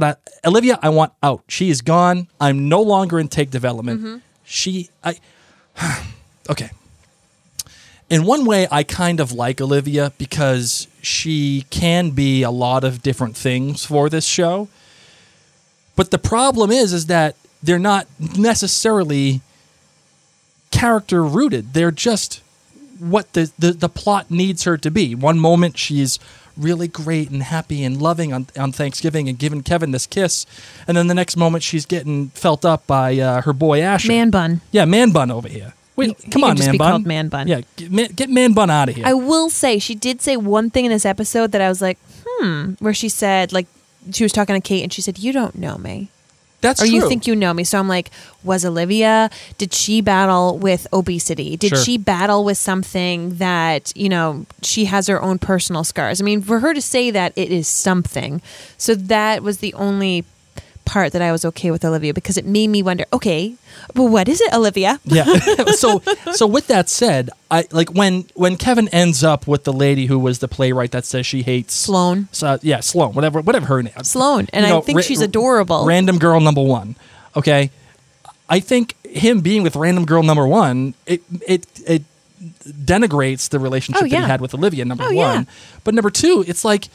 But 0.00 0.18
I, 0.44 0.48
Olivia, 0.48 0.78
I 0.80 0.88
want 0.88 1.12
out. 1.22 1.42
She 1.46 1.68
is 1.68 1.82
gone. 1.82 2.28
I'm 2.40 2.70
no 2.70 2.80
longer 2.80 3.20
in 3.20 3.28
take 3.28 3.50
development. 3.50 4.00
Mm-hmm. 4.00 4.16
She, 4.44 4.88
I, 5.04 5.16
okay. 6.50 6.70
In 8.08 8.24
one 8.24 8.46
way, 8.46 8.66
I 8.70 8.82
kind 8.82 9.20
of 9.20 9.30
like 9.32 9.60
Olivia 9.60 10.12
because 10.16 10.88
she 11.02 11.66
can 11.68 12.12
be 12.12 12.42
a 12.42 12.50
lot 12.50 12.82
of 12.82 13.02
different 13.02 13.36
things 13.36 13.84
for 13.84 14.08
this 14.08 14.24
show. 14.24 14.68
But 15.96 16.10
the 16.10 16.18
problem 16.18 16.70
is, 16.70 16.94
is 16.94 17.06
that 17.06 17.36
they're 17.62 17.78
not 17.78 18.06
necessarily 18.18 19.42
character 20.70 21.22
rooted. 21.22 21.74
They're 21.74 21.90
just 21.90 22.42
what 22.98 23.34
the, 23.34 23.52
the, 23.58 23.72
the 23.72 23.88
plot 23.90 24.30
needs 24.30 24.64
her 24.64 24.78
to 24.78 24.90
be. 24.90 25.14
One 25.14 25.38
moment 25.38 25.76
she's 25.76 26.18
really 26.56 26.88
great 26.88 27.30
and 27.30 27.42
happy 27.42 27.84
and 27.84 28.00
loving 28.00 28.32
on, 28.32 28.46
on 28.58 28.72
Thanksgiving 28.72 29.28
and 29.28 29.38
giving 29.38 29.62
Kevin 29.62 29.90
this 29.92 30.06
kiss, 30.06 30.46
and 30.86 30.96
then 30.96 31.06
the 31.06 31.14
next 31.14 31.36
moment 31.36 31.62
she's 31.62 31.86
getting 31.86 32.28
felt 32.30 32.64
up 32.64 32.86
by 32.86 33.18
uh, 33.18 33.42
her 33.42 33.52
boy 33.52 33.80
Asher. 33.80 34.08
Man 34.08 34.30
bun. 34.30 34.60
yeah, 34.72 34.84
man 34.84 35.10
bun 35.10 35.30
over 35.30 35.48
here. 35.48 35.74
Wait, 35.96 36.16
He- 36.20 36.30
come 36.30 36.40
he 36.40 36.40
can 36.40 36.44
on, 36.50 36.56
just 36.56 36.66
man 36.68 36.72
be 36.72 36.78
bun. 36.78 36.90
called 36.92 37.06
Man 37.06 37.28
Bun. 37.28 37.48
Yeah, 37.48 37.60
get 37.76 37.90
man, 37.92 38.08
get 38.14 38.30
man 38.30 38.52
bun 38.54 38.70
out 38.70 38.88
of 38.88 38.94
here. 38.96 39.04
I 39.06 39.12
will 39.12 39.50
say 39.50 39.78
she 39.78 39.94
did 39.94 40.22
say 40.22 40.36
one 40.36 40.70
thing 40.70 40.84
in 40.86 40.90
this 40.90 41.04
episode 41.04 41.52
that 41.52 41.60
I 41.60 41.68
was 41.68 41.82
like, 41.82 41.98
hmm, 42.26 42.72
where 42.78 42.94
she 42.94 43.08
said 43.08 43.52
like 43.52 43.66
she 44.12 44.22
was 44.22 44.32
talking 44.32 44.54
to 44.54 44.60
Kate 44.66 44.82
and 44.82 44.92
she 44.92 45.02
said, 45.02 45.18
"You 45.18 45.32
don't 45.32 45.56
know 45.56 45.76
me." 45.76 46.08
That's 46.60 46.82
or 46.82 46.86
true. 46.86 46.94
you 46.94 47.08
think 47.08 47.26
you 47.26 47.34
know 47.34 47.54
me. 47.54 47.64
So 47.64 47.78
I'm 47.78 47.88
like, 47.88 48.10
was 48.44 48.64
Olivia, 48.64 49.30
did 49.58 49.72
she 49.72 50.00
battle 50.00 50.58
with 50.58 50.86
obesity? 50.92 51.56
Did 51.56 51.70
Sure. 51.70 51.78
she 51.78 51.96
battle 51.98 52.44
with 52.44 52.58
something 52.58 53.36
that, 53.36 53.92
you 53.96 54.08
know, 54.08 54.44
she 54.62 54.84
has 54.86 55.06
her 55.06 55.20
own 55.22 55.38
personal 55.38 55.84
scars? 55.84 56.20
I 56.20 56.24
mean, 56.24 56.42
for 56.42 56.60
her 56.60 56.74
to 56.74 56.82
say 56.82 57.10
that, 57.10 57.32
it 57.36 57.50
is 57.50 57.66
something. 57.68 58.42
So 58.76 58.94
that 58.94 59.42
was 59.42 59.58
the 59.58 59.72
only 59.74 60.24
part 60.90 61.12
that 61.12 61.22
I 61.22 61.30
was 61.32 61.44
okay 61.44 61.70
with 61.70 61.84
Olivia 61.84 62.12
because 62.12 62.36
it 62.36 62.44
made 62.44 62.68
me 62.68 62.82
wonder, 62.82 63.04
okay, 63.12 63.54
well, 63.94 64.08
what 64.08 64.28
is 64.28 64.40
it, 64.40 64.52
Olivia? 64.52 64.98
Yeah. 65.04 65.24
so 65.82 66.02
so 66.32 66.46
with 66.46 66.66
that 66.66 66.88
said, 66.88 67.30
I 67.50 67.66
like 67.70 67.90
when 67.94 68.24
when 68.34 68.56
Kevin 68.56 68.88
ends 68.88 69.22
up 69.22 69.46
with 69.46 69.62
the 69.64 69.72
lady 69.72 70.06
who 70.06 70.18
was 70.18 70.38
the 70.40 70.48
playwright 70.48 70.90
that 70.90 71.04
says 71.04 71.24
she 71.26 71.42
hates 71.42 71.74
Sloane. 71.74 72.28
So, 72.32 72.58
yeah, 72.62 72.80
Sloane, 72.80 73.14
whatever 73.14 73.40
whatever 73.40 73.66
her 73.66 73.82
name. 73.82 74.02
Sloane. 74.02 74.48
And 74.52 74.66
You 74.66 74.76
I 74.78 74.80
think 74.80 74.96
ra- 74.96 75.02
she's 75.02 75.20
adorable. 75.22 75.84
Random 75.86 76.18
girl 76.18 76.40
number 76.40 76.62
one. 76.62 76.96
Okay. 77.36 77.70
I 78.48 78.58
think 78.60 78.96
him 79.06 79.40
being 79.42 79.62
with 79.62 79.76
random 79.76 80.04
girl 80.04 80.22
number 80.24 80.46
one, 80.46 80.94
it 81.06 81.22
it 81.46 81.66
it 81.86 82.02
denigrates 82.66 83.48
the 83.48 83.58
relationship 83.58 84.02
Oh, 84.02 84.08
that 84.08 84.16
he 84.16 84.22
had 84.22 84.40
with 84.40 84.54
Olivia. 84.54 84.84
Number 84.84 85.04
Oh, 85.04 85.12
one, 85.14 85.38
yeah. 85.40 85.44
but 85.84 85.94
number 85.94 86.10
two, 86.10 86.44
it's 86.48 86.64
like, 86.64 86.88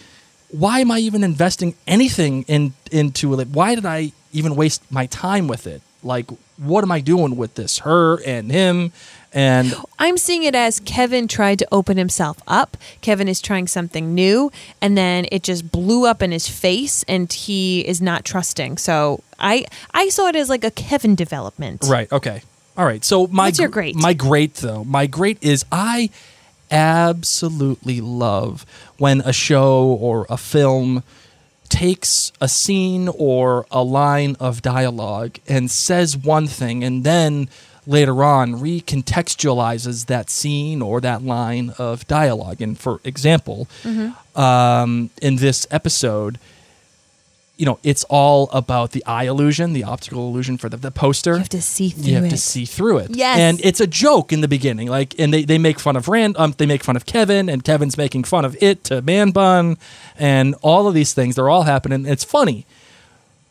why 0.50 0.80
am 0.80 0.92
I 0.92 1.00
even 1.00 1.24
investing 1.24 1.76
anything 1.88 2.44
in 2.44 2.74
into 2.92 3.40
it? 3.40 3.48
Why 3.50 3.76
did 3.76 3.86
I 3.86 4.12
even 4.32 4.56
waste 4.56 4.90
my 4.92 5.06
time 5.08 5.48
with 5.48 5.68
it? 5.68 5.82
Like, 6.04 6.28
what 6.58 6.84
am 6.84 6.92
I 6.92 7.00
doing 7.02 7.36
with 7.36 7.56
this? 7.56 7.80
Her 7.80 8.22
and 8.24 8.52
him, 8.52 8.92
and 9.34 9.76
I'm 10.00 10.18
seeing 10.18 10.44
it 10.44 10.56
as 10.56 10.80
Kevin 10.80 11.28
tried 11.28 11.60
to 11.60 11.68
open 11.72 11.98
himself 11.98 12.38
up. 12.48 12.78
Kevin 13.02 13.28
is 13.28 13.42
trying 13.42 13.68
something 13.68 14.14
new, 14.14 14.52
and 14.82 14.98
then 14.98 15.26
it 15.32 15.44
just 15.44 15.72
blew 15.72 16.06
up 16.06 16.22
in 16.22 16.32
his 16.32 16.48
face, 16.48 17.04
and 17.08 17.32
he 17.32 17.82
is 17.82 18.02
not 18.02 18.24
trusting. 18.24 18.78
So 18.78 19.22
I 19.40 19.66
I 19.94 20.10
saw 20.10 20.28
it 20.28 20.36
as 20.36 20.50
like 20.50 20.64
a 20.64 20.72
Kevin 20.72 21.16
development. 21.16 21.86
Right. 21.88 22.10
Okay. 22.12 22.44
All 22.78 22.86
right. 22.86 23.04
So 23.04 23.28
my 23.28 23.48
What's 23.48 23.60
your 23.60 23.70
great? 23.70 23.96
My 23.96 24.14
great 24.14 24.56
though. 24.56 24.84
My 24.84 25.08
great 25.08 25.38
is 25.42 25.66
I 25.72 26.10
absolutely 26.72 28.02
love 28.02 28.66
when 28.98 29.22
a 29.22 29.34
show 29.34 29.84
or 29.86 30.26
a 30.30 30.38
film 30.38 31.04
takes 31.70 32.32
a 32.40 32.48
scene 32.48 33.10
or 33.18 33.66
a 33.72 33.84
line 33.84 34.36
of 34.40 34.62
dialogue 34.62 35.38
and 35.48 35.70
says 35.72 36.16
one 36.16 36.48
thing 36.48 36.84
and 36.84 37.04
then 37.04 37.50
later 37.88 38.24
on 38.24 38.54
recontextualizes 38.56 40.06
that 40.08 40.30
scene 40.30 40.82
or 40.82 41.02
that 41.02 41.24
line 41.24 41.74
of 41.78 42.08
dialogue. 42.08 42.62
And 42.62 42.78
for 42.78 43.00
example, 43.04 43.68
Mm-hmm. 43.84 44.40
um, 44.40 45.10
in 45.22 45.38
this 45.38 45.68
episode, 45.72 46.40
you 47.58 47.66
know, 47.66 47.80
it's 47.84 48.04
all 48.10 48.50
about 48.52 48.92
the 48.92 49.04
eye 49.06 49.24
illusion, 49.26 49.74
the 49.74 49.84
optical 49.84 50.28
illusion 50.28 50.58
for 50.58 50.68
the, 50.70 50.78
the 50.78 50.92
poster. 50.92 51.34
You 51.34 51.38
have 51.40 51.50
to 51.50 51.62
see 51.62 51.90
through 51.90 52.04
You 52.04 52.16
have 52.16 52.26
it. 52.26 52.30
to 52.32 52.38
see 52.38 52.66
through 52.66 52.98
it. 52.98 53.16
Yes. 53.16 53.40
And 53.40 53.62
it's 53.64 53.80
a 53.80 53.88
joke 53.88 54.34
in 54.34 54.42
the 54.42 54.48
beginning. 54.48 54.88
Like 54.90 55.18
and 55.20 55.34
they, 55.34 55.44
they 55.46 55.58
make 55.58 55.80
fun 55.80 55.96
of 55.96 56.08
Rand 56.08 56.36
um, 56.38 56.54
they 56.58 56.66
make 56.66 56.84
fun 56.84 56.96
of 56.96 57.06
Kevin 57.06 57.48
and 57.50 57.64
Kevin's 57.64 57.98
making 57.98 58.26
fun 58.26 58.44
of 58.46 58.58
it 58.62 58.84
to 58.86 59.02
Man 59.02 59.32
Bun 59.32 59.78
and 60.18 60.56
all 60.62 60.88
of 60.88 60.94
these 60.94 61.14
things. 61.14 61.36
They're 61.36 61.50
all 61.50 61.64
happening. 61.64 62.06
It's 62.06 62.24
funny. 62.24 62.66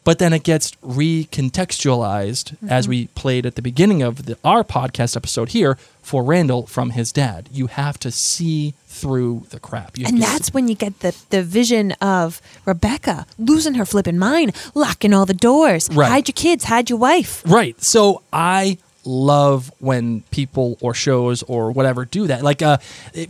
But 0.04 0.18
then 0.18 0.34
it 0.34 0.42
gets 0.42 0.73
recontextualized 0.82 2.44
Mm-hmm. 2.54 2.68
as 2.68 2.87
we 2.88 3.06
played 3.08 3.46
at 3.46 3.54
the 3.54 3.62
beginning 3.62 4.02
of 4.02 4.26
the, 4.26 4.37
our 4.44 4.62
podcast 4.64 5.16
episode 5.16 5.50
here 5.50 5.76
for 6.02 6.23
Randall 6.23 6.66
from 6.66 6.90
his 6.90 7.11
dad. 7.12 7.49
You 7.52 7.68
have 7.68 7.99
to 8.00 8.11
see 8.11 8.75
through 8.94 9.44
the 9.50 9.58
crap. 9.58 9.98
You 9.98 10.06
And 10.06 10.22
that's 10.22 10.54
when 10.54 10.68
you 10.68 10.74
get 10.76 11.00
the, 11.00 11.14
the 11.30 11.42
vision 11.42 11.92
of 12.00 12.40
Rebecca 12.64 13.26
losing 13.38 13.74
her 13.74 13.84
flipping 13.84 14.18
mind, 14.18 14.54
locking 14.74 15.12
all 15.12 15.26
the 15.26 15.34
doors, 15.34 15.88
Right. 15.92 16.08
hide 16.10 16.28
your 16.28 16.34
kids, 16.34 16.64
hide 16.64 16.88
your 16.90 16.98
wife. 16.98 17.42
Right. 17.44 17.76
So 17.82 18.22
I 18.32 18.78
love 19.04 19.73
when 19.78 20.23
people 20.30 20.76
or 20.80 20.94
shows 20.94 21.42
or 21.44 21.70
whatever 21.73 22.04
do 22.04 22.26
that. 22.26 22.42
Like, 22.42 22.62
uh, 22.62 22.78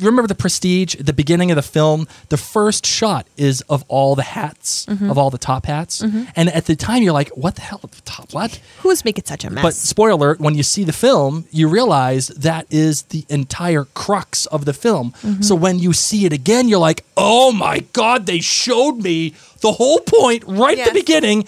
remember 0.00 0.26
the 0.26 0.34
Prestige? 0.34 0.94
The 0.96 1.12
beginning 1.12 1.50
of 1.50 1.56
the 1.56 1.62
film, 1.62 2.06
the 2.28 2.36
first 2.36 2.86
shot 2.86 3.26
is 3.36 3.60
of 3.62 3.84
all 3.88 4.14
the 4.14 4.22
hats, 4.22 4.86
Mm-hmm. 4.86 5.10
of 5.10 5.18
all 5.18 5.30
the 5.30 5.38
top 5.38 5.66
hats, 5.66 6.00
and 6.02 6.48
at 6.48 6.66
the 6.66 6.76
time 6.76 7.02
you're 7.02 7.12
like, 7.12 7.30
"What 7.30 7.54
the 7.56 7.62
hell? 7.62 7.80
Top 8.04 8.32
what?" 8.32 8.60
Who 8.82 8.90
is 8.90 9.04
making 9.04 9.24
such 9.24 9.44
a 9.44 9.50
mess? 9.50 9.62
But 9.62 9.74
spoiler 9.74 10.10
alert: 10.12 10.40
when 10.40 10.54
you 10.54 10.62
see 10.62 10.84
the 10.84 10.92
film, 10.92 11.46
you 11.50 11.68
realize 11.68 12.28
that 12.28 12.66
is 12.70 13.02
the 13.02 13.24
entire 13.28 13.84
crux 13.94 14.46
of 14.46 14.64
the 14.64 14.72
film. 14.72 15.12
Mm-hmm. 15.22 15.42
So 15.42 15.54
when 15.54 15.78
you 15.78 15.92
see 15.92 16.24
it 16.26 16.32
again, 16.32 16.68
you're 16.68 16.78
like, 16.78 17.04
"Oh 17.16 17.50
my 17.52 17.80
god! 17.92 18.26
They 18.26 18.40
showed 18.40 18.96
me 19.02 19.34
the 19.60 19.72
whole 19.72 20.00
point 20.00 20.44
right 20.46 20.78
at 20.78 20.86
the 20.88 20.92
beginning." 21.00 21.46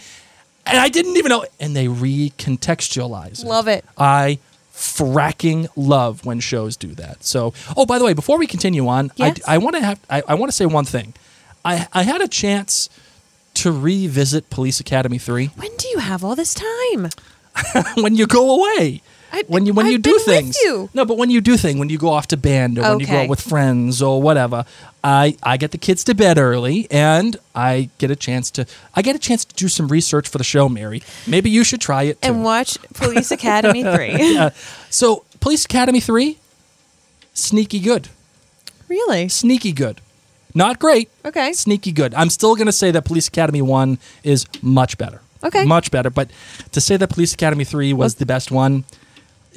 And 0.66 0.78
I 0.78 0.88
didn't 0.88 1.16
even 1.16 1.30
know. 1.30 1.44
And 1.60 1.76
they 1.76 1.86
recontextualize. 1.86 3.42
It. 3.42 3.46
Love 3.46 3.68
it. 3.68 3.84
I 3.96 4.38
fracking 4.72 5.68
love 5.74 6.26
when 6.26 6.38
shows 6.40 6.76
do 6.76 6.94
that. 6.96 7.24
So, 7.24 7.54
oh, 7.76 7.86
by 7.86 7.98
the 7.98 8.04
way, 8.04 8.12
before 8.12 8.38
we 8.38 8.46
continue 8.46 8.86
on, 8.88 9.10
Yes? 9.16 9.40
I, 9.46 9.54
I 9.54 9.58
want 9.58 9.76
to 9.76 9.82
have 9.82 10.00
I, 10.10 10.22
I 10.28 10.34
want 10.34 10.50
to 10.50 10.56
say 10.56 10.66
one 10.66 10.84
thing. 10.84 11.14
I 11.64 11.86
I 11.92 12.02
had 12.02 12.20
a 12.20 12.28
chance 12.28 12.90
to 13.54 13.72
revisit 13.72 14.50
Police 14.50 14.80
Academy 14.80 15.18
three 15.18 15.46
when 15.56 15.74
do 15.76 15.88
you 15.88 15.98
have 15.98 16.22
all 16.22 16.34
this 16.36 16.54
time? 16.54 17.10
when 17.96 18.14
you 18.14 18.26
go 18.26 18.60
away. 18.60 19.00
I- 19.32 19.44
when 19.48 19.66
you 19.66 19.74
when 19.74 19.86
you 19.86 19.94
I've 19.94 20.02
do 20.02 20.18
things, 20.20 20.56
you. 20.64 20.88
no, 20.94 21.04
but 21.04 21.16
when 21.18 21.30
you 21.30 21.40
do 21.40 21.56
things, 21.56 21.78
when 21.78 21.88
you 21.90 21.98
go 21.98 22.08
off 22.10 22.26
to 22.28 22.36
band 22.36 22.78
or 22.78 22.82
when 22.82 23.00
you 23.00 23.06
go 23.06 23.16
out 23.22 23.28
with 23.28 23.40
friends 23.40 24.00
or 24.00 24.22
whatever, 24.22 24.64
I 25.04 25.36
I 25.42 25.56
get 25.56 25.72
the 25.72 25.78
kids 25.78 26.04
to 26.04 26.14
bed 26.14 26.38
early 26.38 26.86
and 26.90 27.36
I 27.54 27.90
get 27.98 28.10
a 28.10 28.16
chance 28.16 28.50
to 28.52 28.66
I 28.94 29.02
get 29.02 29.16
a 29.16 29.18
chance 29.18 29.44
to 29.44 29.54
do 29.54 29.68
some 29.68 29.88
research 29.88 30.28
for 30.28 30.38
the 30.38 30.44
show, 30.44 30.68
Mary. 30.68 31.02
Maybe 31.26 31.50
you 31.50 31.64
should 31.64 31.80
try 31.80 32.04
it 32.04 32.22
too. 32.22 32.28
And 32.28 32.44
watch 32.44 32.78
Police 32.94 33.30
Academy 33.30 33.82
3. 33.96 34.50
so, 34.90 35.24
Police 35.40 35.64
Academy 35.64 36.00
three, 36.00 36.38
sneaky 37.34 37.80
good, 37.80 38.08
Really? 38.88 39.28
sneaky 39.28 39.72
good, 39.72 40.00
not 40.54 40.78
great, 40.78 41.10
Okay. 41.24 41.52
sneaky 41.52 41.92
good. 41.92 42.14
I'm 42.14 42.30
still 42.30 42.54
gonna 42.56 42.72
say 42.72 42.90
that 42.92 43.04
Police 43.04 43.28
Academy 43.28 43.62
one 43.62 43.98
is 44.24 44.46
much 44.62 44.96
better. 44.98 45.20
Okay. 45.44 45.64
much 45.64 45.90
better. 45.90 46.10
But 46.10 46.30
to 46.72 46.80
say 46.80 46.96
that 46.96 47.08
Police 47.10 47.34
Academy 47.34 47.64
three 47.64 47.92
was 47.92 48.14
the 48.16 48.26
best 48.26 48.50
one, 48.50 48.84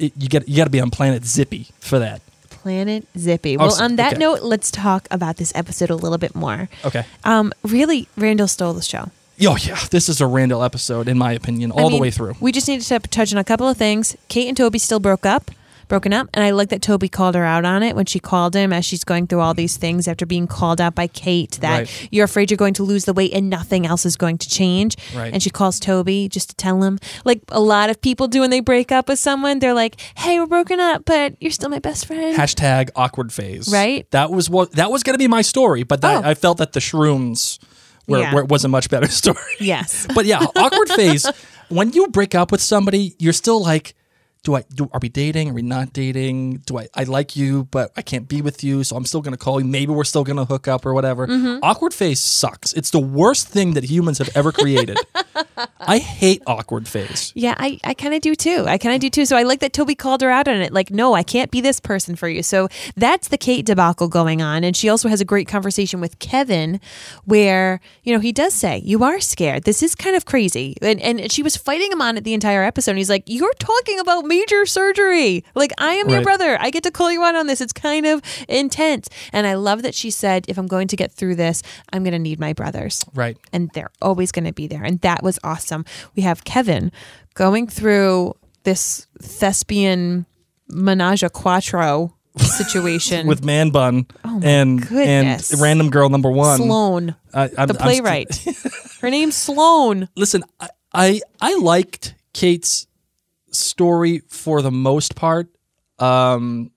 it, 0.00 0.12
you 0.18 0.28
get 0.28 0.48
you 0.48 0.56
got 0.56 0.64
to 0.64 0.70
be 0.70 0.80
on 0.80 0.90
Planet 0.90 1.24
Zippy 1.24 1.68
for 1.80 1.98
that. 1.98 2.20
Planet 2.48 3.06
Zippy. 3.16 3.56
Well, 3.56 3.68
Awesome. 3.68 3.84
on 3.84 3.96
that 3.96 4.12
Okay. 4.14 4.18
note, 4.18 4.42
let's 4.42 4.70
talk 4.70 5.08
about 5.10 5.36
this 5.38 5.52
episode 5.54 5.88
a 5.90 5.94
little 5.96 6.18
bit 6.18 6.34
more. 6.34 6.68
Okay. 6.84 7.04
Um, 7.24 7.52
really, 7.62 8.06
Randall 8.16 8.48
stole 8.48 8.74
the 8.74 8.82
show. 8.82 9.10
Oh 9.42 9.56
yeah, 9.56 9.78
this 9.90 10.10
is 10.10 10.20
a 10.20 10.26
Randall 10.26 10.62
episode 10.62 11.08
in 11.08 11.16
my 11.16 11.32
opinion, 11.32 11.70
all 11.70 11.86
I 11.86 11.90
the 11.90 11.96
way 11.98 12.10
through. 12.10 12.34
We 12.40 12.52
just 12.52 12.68
need 12.68 12.82
to 12.82 12.98
touch 12.98 13.32
on 13.32 13.38
a 13.38 13.44
couple 13.44 13.66
of 13.66 13.78
things. 13.78 14.14
Kate 14.28 14.46
and 14.48 14.56
Toby 14.56 14.78
still 14.78 15.00
broke 15.00 15.24
up, 15.24 15.50
broken 15.90 16.14
up, 16.14 16.28
and 16.32 16.42
I 16.42 16.50
like 16.52 16.70
that 16.70 16.80
Toby 16.80 17.10
called 17.10 17.34
her 17.34 17.44
out 17.44 17.66
on 17.66 17.82
it 17.82 17.94
when 17.94 18.06
she 18.06 18.18
called 18.18 18.54
him 18.56 18.72
as 18.72 18.86
she's 18.86 19.04
going 19.04 19.26
through 19.26 19.40
all 19.40 19.52
these 19.52 19.76
things 19.76 20.08
after 20.08 20.24
being 20.24 20.46
called 20.46 20.80
out 20.80 20.94
by 20.94 21.06
Kate 21.06 21.58
that 21.60 21.78
Right. 21.80 22.08
you're 22.10 22.24
afraid 22.24 22.50
you're 22.50 22.56
going 22.56 22.72
to 22.74 22.82
lose 22.82 23.04
the 23.04 23.12
weight 23.12 23.34
and 23.34 23.50
nothing 23.50 23.84
else 23.84 24.06
is 24.06 24.16
going 24.16 24.38
to 24.38 24.48
change. 24.48 24.96
Right. 25.14 25.30
And 25.34 25.42
she 25.42 25.50
calls 25.50 25.78
Toby 25.78 26.28
just 26.30 26.48
to 26.50 26.56
tell 26.56 26.82
him, 26.82 26.98
like 27.26 27.42
a 27.48 27.60
lot 27.60 27.90
of 27.90 28.00
people 28.00 28.26
do 28.28 28.40
when 28.40 28.48
they 28.50 28.60
break 28.60 28.90
up 28.90 29.08
with 29.08 29.18
someone. 29.18 29.58
They're 29.58 29.74
like, 29.74 30.00
"Hey, 30.16 30.40
we're 30.40 30.46
broken 30.46 30.80
up, 30.80 31.04
but 31.04 31.34
you're 31.40 31.50
still 31.50 31.68
my 31.68 31.80
best 31.80 32.06
friend." 32.06 32.34
Hashtag 32.38 32.88
awkward 32.96 33.32
phase. 33.32 33.68
Right. 33.70 34.10
That 34.12 34.30
was 34.30 34.48
what 34.48 34.72
that 34.72 34.90
was 34.90 35.02
going 35.02 35.14
to 35.14 35.18
be 35.18 35.28
my 35.28 35.42
story, 35.42 35.82
but 35.82 36.00
that, 36.00 36.24
Oh. 36.24 36.28
I 36.28 36.34
felt 36.34 36.58
that 36.58 36.72
the 36.72 36.80
shrooms 36.80 37.58
were, 38.06 38.20
Yeah. 38.20 38.34
were 38.34 38.44
was 38.44 38.64
a 38.64 38.68
much 38.68 38.88
better 38.90 39.08
story. 39.22 39.36
yes. 39.58 40.06
but 40.14 40.24
yeah, 40.24 40.38
awkward 40.56 40.88
phase. 40.96 41.26
When 41.68 41.92
you 41.92 42.08
break 42.08 42.34
up 42.34 42.50
with 42.52 42.60
somebody, 42.62 43.14
you're 43.18 43.32
still 43.32 43.60
like, 43.62 43.94
do 44.42 44.54
I 44.54 44.64
do? 44.74 44.88
Are 44.92 45.00
we 45.00 45.08
dating? 45.08 45.50
Are 45.50 45.52
we 45.52 45.62
not 45.62 45.92
dating? 45.92 46.58
Do 46.66 46.78
I? 46.78 46.88
I 46.94 47.04
like 47.04 47.36
you, 47.36 47.64
but 47.64 47.92
I 47.96 48.02
can't 48.02 48.28
be 48.28 48.40
with 48.40 48.64
you, 48.64 48.84
so 48.84 48.96
I'm 48.96 49.04
still 49.04 49.20
gonna 49.20 49.36
call 49.36 49.60
you. 49.60 49.66
Maybe 49.66 49.92
we're 49.92 50.04
still 50.04 50.24
gonna 50.24 50.44
hook 50.44 50.66
up 50.66 50.86
or 50.86 50.94
whatever. 50.94 51.26
Mm-hmm. 51.26 51.58
Awkward 51.62 51.92
phase 51.92 52.20
sucks. 52.20 52.72
It's 52.72 52.90
the 52.90 53.00
worst 53.00 53.48
thing 53.48 53.74
that 53.74 53.84
humans 53.84 54.18
have 54.18 54.30
ever 54.34 54.52
created. 54.52 54.98
I 55.80 55.98
hate 55.98 56.42
awkward 56.46 56.88
phase. 56.88 57.32
Yeah, 57.34 57.54
I, 57.58 57.78
I 57.84 57.94
kind 57.94 58.14
of 58.14 58.20
do 58.20 58.34
too. 58.34 58.64
I 58.66 58.78
kind 58.78 58.94
of 58.94 59.00
do 59.00 59.10
too. 59.10 59.24
So 59.26 59.36
I 59.36 59.42
like 59.42 59.60
that 59.60 59.72
Toby 59.72 59.94
called 59.94 60.22
her 60.22 60.30
out 60.30 60.48
on 60.48 60.56
it. 60.56 60.72
Like, 60.72 60.90
no, 60.90 61.14
I 61.14 61.22
can't 61.22 61.50
be 61.50 61.60
this 61.60 61.80
person 61.80 62.16
for 62.16 62.28
you. 62.28 62.42
So 62.42 62.68
that's 62.96 63.28
the 63.28 63.38
Kate 63.38 63.66
debacle 63.66 64.08
going 64.08 64.40
on. 64.42 64.64
And 64.64 64.76
she 64.76 64.88
also 64.88 65.08
has 65.08 65.20
a 65.20 65.24
great 65.24 65.48
conversation 65.48 66.00
with 66.00 66.18
Kevin 66.18 66.80
where, 67.24 67.80
you 68.04 68.14
know, 68.14 68.20
he 68.20 68.32
does 68.32 68.54
say, 68.54 68.78
You 68.84 69.02
are 69.04 69.20
scared. 69.20 69.64
This 69.64 69.82
is 69.82 69.94
kind 69.94 70.16
of 70.16 70.24
crazy. 70.24 70.76
And, 70.80 71.00
and 71.00 71.30
she 71.32 71.42
was 71.42 71.56
fighting 71.56 71.90
him 71.92 72.00
on 72.00 72.16
it 72.16 72.24
the 72.24 72.34
entire 72.34 72.62
episode. 72.62 72.92
And 72.92 72.98
he's 72.98 73.10
like, 73.10 73.24
You're 73.26 73.54
talking 73.54 73.98
about 73.98 74.24
major 74.30 74.64
surgery. 74.64 75.44
Like, 75.54 75.72
I 75.78 75.94
am 76.00 76.08
your 76.08 76.22
brother. 76.22 76.56
I 76.60 76.70
get 76.70 76.82
to 76.84 76.90
call 76.90 77.10
you 77.12 77.22
out 77.22 77.34
on 77.34 77.46
this. 77.46 77.60
It's 77.60 77.72
kind 77.74 78.06
of 78.06 78.22
intense. 78.48 79.08
And 79.32 79.46
I 79.46 79.54
love 79.54 79.82
that 79.82 79.94
she 79.94 80.10
said, 80.10 80.46
If 80.48 80.56
I'm 80.58 80.66
going 80.66 80.88
to 80.88 80.96
get 80.96 81.12
through 81.12 81.34
this, 81.34 81.62
I'm 81.92 82.02
going 82.02 82.12
to 82.12 82.18
need 82.18 82.38
my 82.40 82.52
brothers 82.54 83.04
Right. 83.14 83.36
and 83.52 83.70
they're 83.74 83.90
always 84.00 84.32
going 84.32 84.46
to 84.46 84.52
be 84.54 84.66
there. 84.66 84.84
And 84.84 85.00
that 85.02 85.22
was 85.22 85.38
awesome. 85.44 85.84
We 86.16 86.22
have 86.22 86.44
Kevin 86.44 86.92
going 87.34 87.66
through 87.66 88.34
this 88.64 89.06
thespian 89.20 90.26
menage 90.68 91.22
a 91.22 91.30
quattro 91.30 92.14
situation 92.36 93.26
With 93.26 93.44
man 93.44 93.70
bun 93.70 94.06
oh 94.24 94.36
and 94.42 94.44
and 94.44 94.82
Oh 94.84 94.86
goodness. 94.88 95.54
random 95.60 95.90
girl 95.90 96.08
number 96.08 96.30
one. 96.30 96.58
Sloane, 96.58 97.16
I, 97.34 97.44
I'm, 97.44 97.50
the 97.50 97.60
I'm 97.60 97.68
st- 97.68 97.78
playwright. 97.80 98.46
Her 99.00 99.10
name's 99.10 99.34
Sloane. 99.36 100.08
listen, 100.16 100.44
I, 100.60 100.68
I 100.94 101.20
I 101.40 101.56
liked 101.56 102.14
Kate's 102.32 102.86
story 103.52 104.20
for 104.28 104.62
the 104.62 104.70
most 104.70 105.14
part. 105.16 105.48
Um, 105.98 106.70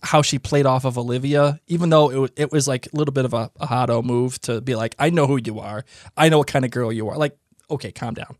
how 0.00 0.22
she 0.22 0.38
played 0.38 0.64
off 0.64 0.84
of 0.84 0.96
Olivia, 0.96 1.58
even 1.66 1.90
though 1.90 2.24
it, 2.24 2.32
it 2.36 2.52
was 2.52 2.68
like 2.68 2.86
a 2.86 2.96
little 2.96 3.12
bit 3.12 3.24
of 3.24 3.34
a, 3.34 3.50
a 3.58 3.66
hotto 3.66 4.00
move 4.00 4.40
to 4.42 4.60
be 4.60 4.76
like, 4.76 4.94
I 4.98 5.10
know 5.10 5.26
who 5.26 5.40
you 5.44 5.58
are. 5.58 5.84
I 6.16 6.28
know 6.28 6.38
what 6.38 6.46
kind 6.46 6.64
of 6.64 6.70
girl 6.70 6.92
you 6.92 7.08
are. 7.08 7.16
Like, 7.16 7.36
okay, 7.68 7.90
calm 7.90 8.14
down. 8.14 8.36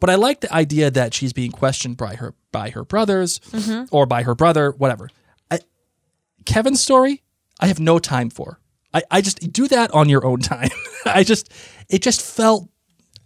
But 0.00 0.10
I 0.10 0.16
like 0.16 0.40
the 0.40 0.52
idea 0.52 0.90
that 0.90 1.14
she's 1.14 1.32
being 1.32 1.52
questioned 1.52 1.96
by 1.96 2.16
her 2.16 2.34
by 2.52 2.70
her 2.70 2.84
brothers 2.84 3.40
or 3.92 4.06
by 4.06 4.22
her 4.24 4.34
brother, 4.34 4.70
whatever. 4.72 5.10
I, 5.50 5.60
Kevin's 6.44 6.80
story, 6.80 7.22
I 7.60 7.66
have 7.68 7.78
no 7.80 7.98
time 7.98 8.30
for. 8.30 8.60
I, 8.94 9.02
I 9.10 9.20
just 9.20 9.52
do 9.52 9.68
that 9.68 9.92
on 9.92 10.08
your 10.08 10.24
own 10.24 10.38
time. 10.54 10.70
I 11.04 11.22
just 11.24 11.52
it 11.88 12.02
just 12.02 12.20
felt 12.22 12.68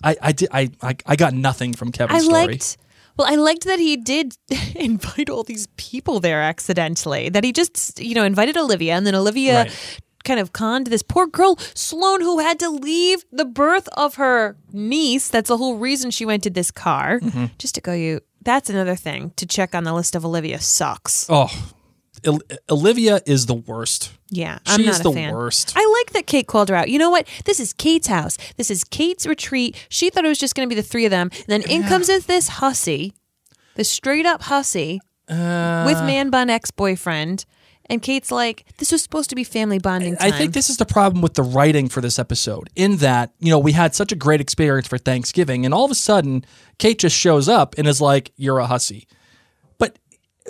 I 0.05 0.17
I 0.21 0.33
did 0.33 0.49
I 0.53 0.71
I, 0.83 0.97
I 1.07 1.17
got 1.17 1.33
nothing 1.35 1.73
from 1.75 1.89
I 1.89 1.93
Kevin's 1.93 2.25
story. 2.25 2.47
liked. 2.47 2.77
Well, 3.17 3.27
I 3.31 3.35
liked 3.37 3.65
that 3.65 3.79
he 3.79 3.97
did 3.97 4.37
invite 4.75 5.29
all 5.31 5.43
these 5.45 5.67
people 5.77 6.21
there 6.21 6.41
accidentally. 6.43 7.29
That 7.29 7.45
he 7.45 7.53
just, 7.53 8.01
you 8.01 8.15
know, 8.15 8.25
invited 8.25 8.57
Olivia, 8.57 8.95
and 8.95 9.07
then 9.07 9.15
Olivia 9.15 9.55
Right. 9.65 10.01
kind 10.25 10.41
of 10.41 10.53
conned 10.53 10.87
this 10.87 11.03
poor 11.03 11.27
girl, 11.27 11.57
Sloane, 11.75 12.21
who 12.23 12.39
had 12.39 12.59
to 12.61 12.71
leave 12.71 13.25
the 13.33 13.45
birth 13.45 13.89
of 13.95 14.15
her 14.17 14.57
niece. 14.73 15.29
That's 15.29 15.49
the 15.49 15.57
whole 15.59 15.77
reason 15.77 16.11
she 16.11 16.25
rented 16.25 16.55
this 16.55 16.71
car, 16.71 17.21
Mm-hmm. 17.21 17.47
just 17.59 17.75
to 17.75 17.81
go. 17.81 17.93
You. 17.93 18.21
That's 18.45 18.69
another 18.71 18.97
thing 18.97 19.33
to 19.37 19.47
check 19.47 19.75
on 19.75 19.85
the 19.85 19.93
list 19.93 20.17
of 20.17 20.25
Olivia 20.25 20.59
sucks. 20.61 21.27
Oh, 21.29 21.49
Olivia 22.71 23.21
is 23.27 23.47
the 23.47 23.55
worst. 23.55 24.13
Yeah, 24.31 24.59
I'm 24.67 24.79
She's 24.81 24.87
not 24.87 25.01
a 25.01 25.03
the 25.05 25.13
fan. 25.13 25.33
worst. 25.35 25.73
I 25.77 25.99
like 26.01 26.13
that 26.15 26.27
Kate 26.27 26.47
called 26.47 26.69
her 26.69 26.75
out. 26.75 26.89
You 26.89 26.99
know 26.99 27.11
what? 27.11 27.27
This 27.45 27.61
is 27.61 27.73
Kate's 27.73 28.07
house. 28.07 28.39
This 28.57 28.71
is 28.71 28.85
Kate's 28.85 29.27
retreat. 29.27 29.77
She 29.89 30.11
thought 30.11 30.25
it 30.25 30.29
was 30.29 30.39
just 30.39 30.55
going 30.55 30.69
to 30.69 30.75
be 30.75 30.81
the 30.81 30.87
three 30.87 31.05
of 31.05 31.11
them. 31.11 31.31
And 31.33 31.47
then 31.49 31.63
in 31.63 31.83
comes 31.85 32.07
this 32.07 32.49
hussy, 32.49 33.13
this 33.75 33.91
straight 33.91 34.27
up 34.27 34.43
hussy 34.43 35.01
Uh, 35.29 35.85
with 35.87 35.99
man 36.05 36.31
bun 36.31 36.51
ex 36.51 36.71
boyfriend. 36.71 37.45
And 37.87 38.01
Kate's 38.01 38.31
like, 38.31 38.65
this 38.79 38.93
was 38.93 39.03
supposed 39.03 39.29
to 39.31 39.37
be 39.37 39.45
family 39.45 39.79
bonding 39.79 40.17
I 40.21 40.31
think 40.31 40.55
this 40.55 40.71
is 40.71 40.77
the 40.77 40.87
problem 40.87 41.21
with 41.21 41.35
the 41.35 41.43
writing 41.43 41.89
for 41.89 42.01
this 42.01 42.19
episode. 42.19 42.71
In 42.77 42.99
that, 42.99 43.33
you 43.41 43.51
know, 43.51 43.59
we 43.59 43.73
had 43.73 43.95
such 43.95 44.13
a 44.13 44.17
great 44.17 44.41
experience 44.41 44.87
for 44.89 44.99
Thanksgiving, 44.99 45.65
and 45.67 45.75
all 45.75 45.85
of 45.85 45.91
a 45.91 45.95
sudden, 45.97 46.45
Kate 46.79 46.99
just 46.99 47.17
shows 47.17 47.49
up 47.49 47.75
and 47.77 47.87
is 47.89 48.01
like, 48.01 48.33
"You're 48.37 48.61
a 48.61 48.67
hussy," 48.67 49.09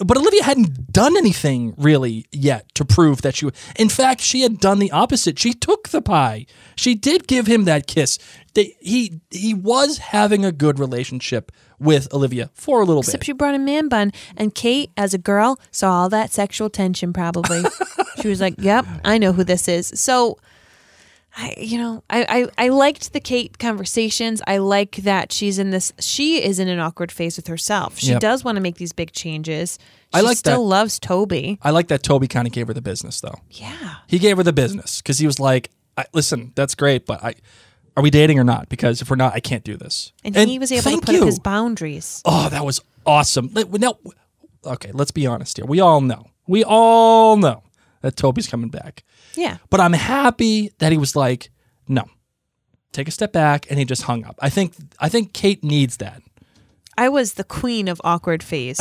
but 0.04 0.16
Olivia 0.16 0.42
hadn't 0.42 0.92
done 0.92 1.16
anything 1.16 1.74
really 1.76 2.26
yet 2.32 2.74
to 2.74 2.84
prove 2.84 3.22
that 3.22 3.36
she. 3.36 3.50
In 3.76 3.88
fact, 3.88 4.20
she 4.20 4.40
had 4.40 4.58
done 4.58 4.78
the 4.78 4.90
opposite. 4.90 5.38
She 5.38 5.52
took 5.52 5.90
the 5.90 6.00
pie. 6.00 6.46
She 6.76 6.94
did 6.94 7.26
give 7.26 7.46
him 7.46 7.64
that 7.64 7.86
kiss. 7.86 8.18
They, 8.54 8.76
he 8.80 9.20
he 9.30 9.54
was 9.54 9.98
having 9.98 10.44
a 10.44 10.52
good 10.52 10.78
relationship 10.78 11.52
with 11.78 12.12
Olivia 12.14 12.50
for 12.54 12.80
a 12.80 12.84
little 12.84 13.00
Except 13.00 13.12
bit. 13.12 13.16
Except 13.16 13.26
she 13.26 13.32
brought 13.32 13.54
a 13.54 13.58
man 13.58 13.88
bun. 13.88 14.12
And 14.36 14.54
Kate, 14.54 14.90
as 14.96 15.12
a 15.14 15.18
girl, 15.18 15.58
saw 15.70 16.02
all 16.02 16.08
that 16.10 16.32
sexual 16.32 16.70
tension 16.70 17.12
probably. 17.12 17.62
she 18.22 18.28
was 18.28 18.40
like, 18.40 18.54
yep, 18.58 18.86
I 19.04 19.18
know 19.18 19.32
who 19.32 19.44
this 19.44 19.68
is. 19.68 19.92
So, 19.94 20.38
I, 21.36 21.54
you 21.56 21.78
know, 21.78 22.04
I, 22.10 22.46
I, 22.58 22.66
I 22.66 22.68
liked 22.68 23.12
the 23.14 23.20
Kate 23.20 23.58
conversations. 23.58 24.42
I 24.46 24.58
like 24.58 24.96
that 24.96 25.32
she's 25.32 25.58
in 25.58 25.70
this, 25.70 25.92
she 25.98 26.42
is 26.44 26.58
in 26.58 26.68
an 26.68 26.78
awkward 26.78 27.10
phase 27.10 27.36
with 27.36 27.46
herself. 27.46 27.98
She 27.98 28.08
Yep. 28.10 28.20
does 28.20 28.44
want 28.44 28.56
to 28.56 28.62
make 28.62 28.76
these 28.76 28.92
big 28.92 29.12
changes. 29.12 29.78
She 30.14 30.18
I 30.18 30.20
like 30.20 30.36
still 30.36 30.62
that. 30.62 30.68
loves 30.68 30.98
Toby. 30.98 31.58
I 31.62 31.70
like 31.70 31.88
that 31.88 32.02
Toby 32.02 32.28
kind 32.28 32.46
of 32.46 32.52
gave 32.52 32.66
her 32.68 32.74
the 32.74 32.82
business 32.82 33.20
though. 33.22 33.36
Yeah. 33.50 33.94
He 34.08 34.18
gave 34.18 34.36
her 34.36 34.42
the 34.42 34.52
business 34.52 35.00
because 35.00 35.18
he 35.18 35.26
was 35.26 35.40
like, 35.40 35.70
I, 35.96 36.04
"Listen, 36.12 36.52
that's 36.54 36.74
great, 36.74 37.06
but 37.06 37.22
I." 37.24 37.34
Are 37.94 38.02
we 38.02 38.08
dating 38.08 38.38
or 38.38 38.44
not? 38.44 38.70
Because 38.70 39.02
if 39.02 39.10
we're 39.10 39.16
not, 39.16 39.34
I 39.34 39.40
can't 39.40 39.62
do 39.64 39.76
this. 39.76 40.12
And, 40.24 40.34
he 40.48 40.58
was 40.58 40.72
able 40.72 40.80
to 40.82 40.88
thank 40.88 41.04
put 41.04 41.14
you. 41.14 41.20
up 41.20 41.26
his 41.26 41.38
boundaries. 41.38 42.22
Oh, 42.24 42.48
that 42.48 42.64
was 42.64 42.80
awesome. 43.04 43.50
Like, 43.52 43.68
Now, 43.70 43.98
okay, 44.64 44.90
let's 44.94 45.10
be 45.10 45.26
honest 45.26 45.58
here. 45.58 45.66
We 45.66 45.78
all 45.80 46.00
know, 46.00 46.30
we 46.46 46.64
all 46.64 47.36
know 47.36 47.62
that 48.02 48.16
Toby's 48.16 48.46
coming 48.46 48.68
back. 48.68 49.02
Yeah. 49.34 49.56
But 49.70 49.80
I'm 49.80 49.92
happy 49.94 50.70
that 50.78 50.92
he 50.92 50.98
was 50.98 51.16
like, 51.16 51.50
no, 51.88 52.04
take 52.92 53.08
a 53.08 53.10
step 53.10 53.32
back, 53.32 53.66
and 53.70 53.78
he 53.78 53.84
just 53.84 54.02
hung 54.02 54.24
up. 54.24 54.36
I 54.40 54.50
think, 54.50 54.74
I 55.00 55.08
think 55.08 55.32
Kate 55.32 55.64
needs 55.64 55.96
that. 55.98 56.22
I 56.98 57.08
was 57.08 57.34
the 57.34 57.44
queen 57.44 57.88
of 57.88 58.00
awkward 58.04 58.42
phase. 58.42 58.78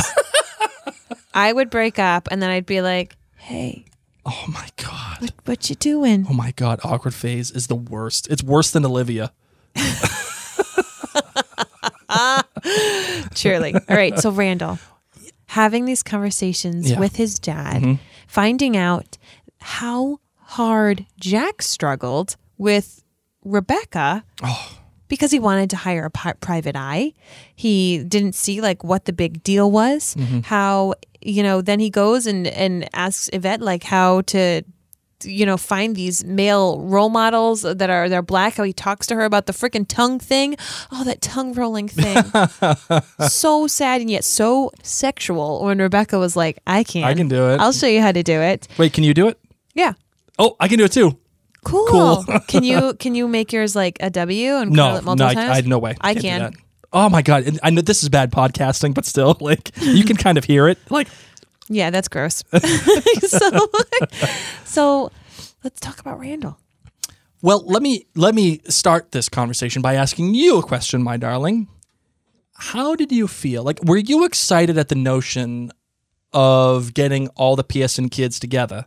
I 1.34 1.54
would 1.54 1.70
break 1.70 1.98
up 1.98 2.28
and 2.30 2.42
then 2.44 2.50
I'd 2.50 2.66
be 2.66 2.82
like, 2.82 3.16
hey, 3.38 3.86
Oh 4.26 4.46
my 4.50 4.68
god. 4.76 5.32
what 5.46 5.70
you 5.70 5.76
doing? 5.78 6.28
Oh 6.30 6.34
my 6.34 6.52
god. 6.52 6.82
Awkward 6.84 7.14
phase 7.14 7.50
is 7.52 7.68
the 7.68 7.76
worst. 7.76 8.28
It's 8.30 8.44
worse 8.44 8.70
than 8.72 8.86
Olivia. 8.86 9.32
Surely. 13.36 13.74
All 13.74 13.82
right. 13.96 14.18
So, 14.20 14.32
Randall, 14.32 14.78
having 15.48 15.86
these 15.86 16.04
conversations 16.04 16.92
Yeah. 16.92 17.00
With 17.00 17.16
his 17.16 17.40
dad, 17.40 17.82
mm-hmm. 17.82 18.04
Finding 18.32 18.78
out 18.78 19.18
how 19.60 20.20
hard 20.38 21.06
Jack 21.20 21.62
struggled 21.62 22.38
with 22.58 23.04
Rebecca. 23.44 24.24
Oh. 24.42 24.78
Because 25.10 25.32
he 25.32 25.40
wanted 25.40 25.70
to 25.72 25.76
hire 25.76 26.06
a 26.06 26.10
pi- 26.10 26.40
private 26.40 26.78
eye, 26.78 27.12
he 27.54 28.02
didn't 28.06 28.34
see 28.34 28.62
like 28.62 28.86
what 28.86 29.04
the 29.04 29.12
big 29.12 29.44
deal 29.44 29.70
was. 29.70 30.16
Mm-hmm. 30.16 30.40
How 30.42 30.94
you 31.20 31.44
know? 31.44 31.62
Then 31.62 31.82
he 31.82 31.90
goes 31.90 32.26
and 32.26 32.48
and 32.48 32.88
asks 32.94 33.30
Yvette 33.34 33.62
like 33.62 33.84
how 33.84 34.22
to 34.22 34.62
you 35.26 35.46
know 35.46 35.58
find 35.58 35.96
these 35.96 36.24
male 36.26 36.80
role 36.82 37.10
models 37.10 37.62
that 37.64 37.90
are 37.90 38.10
they're 38.10 38.22
black 38.22 38.56
how 38.56 38.64
he 38.64 38.74
talks 38.74 39.08
to 39.08 39.16
her 39.16 39.24
about 39.26 39.46
the 39.46 39.54
freaking 39.54 39.86
tongue 39.88 40.20
thing 40.20 40.56
oh 40.92 41.04
that 41.04 41.22
tongue 41.22 41.54
rolling 41.54 41.88
thing 41.88 42.18
so 43.30 43.68
sad 43.68 44.02
and 44.02 44.10
yet 44.10 44.24
so 44.24 44.72
sexual 44.84 45.64
when 45.64 45.78
rebecca 45.78 46.18
was 46.20 46.36
like 46.36 46.58
i 46.68 46.84
can 46.84 47.04
I 47.04 47.14
can 47.14 47.28
do 47.28 47.50
it. 47.50 47.60
i'll 47.60 47.72
show 47.74 47.88
you 47.88 48.02
how 48.02 48.12
to 48.12 48.24
do 48.24 48.40
it 48.42 48.68
Wait, 48.78 48.94
can 48.94 49.04
you 49.04 49.14
do 49.14 49.28
it? 49.28 49.40
yeah 49.74 49.94
Oh, 50.40 50.56
I 50.60 50.68
can 50.70 50.80
do 50.80 50.86
it 50.86 50.92
too. 50.92 51.20
cool, 51.64 52.24
Cool. 52.26 52.40
can 52.48 52.64
you 52.64 52.94
can 52.96 53.14
you 53.14 53.28
make 53.28 53.54
yours 53.54 53.76
like 53.76 53.98
a 54.00 54.10
w 54.10 54.56
and 54.56 54.72
No, 54.72 54.88
curl 54.88 54.98
it 54.98 55.04
multiple 55.04 55.16
no, 55.18 55.26
I- 55.28 55.34
times 55.36 55.58
I- 55.66 55.70
no 55.70 55.78
way. 55.78 55.96
i 56.02 56.14
Can't 56.16 56.54
can. 56.56 56.64
Oh 56.94 57.08
my 57.10 57.22
god! 57.22 57.58
I 57.64 57.70
know 57.70 57.80
this 57.82 58.04
is 58.04 58.10
bad 58.10 58.32
podcasting, 58.34 58.94
but 58.94 59.06
still, 59.06 59.38
like 59.40 59.72
you 59.80 60.04
can 60.04 60.18
kind 60.18 60.38
of 60.38 60.44
hear 60.44 60.68
it. 60.68 60.78
Like 60.90 61.08
Yeah, 61.68 61.90
that's 61.90 62.08
gross. 62.08 62.44
so, 63.22 63.70
so 64.66 65.12
let's 65.64 65.80
talk 65.80 66.00
about 66.00 66.20
Randall. 66.20 66.58
Well, 67.42 67.64
let 67.66 67.82
me 67.82 68.06
let 68.16 68.36
me 68.36 68.62
start 68.68 69.12
this 69.12 69.28
conversation 69.28 69.82
by 69.82 69.96
asking 69.96 70.36
you 70.36 70.60
a 70.60 70.64
question, 70.64 71.02
my 71.02 71.18
darling. 71.18 71.68
How 72.54 72.96
did 72.96 73.12
you 73.12 73.28
feel? 73.28 73.64
Like 73.64 73.84
were 73.84 73.98
you 73.98 74.26
excited 74.26 74.78
at 74.78 74.90
the 74.90 74.96
notion 74.96 75.72
of 76.34 76.94
getting 76.94 77.30
all 77.30 77.56
the 77.56 77.64
Pearson 77.64 78.10
kids 78.10 78.40
together? 78.40 78.86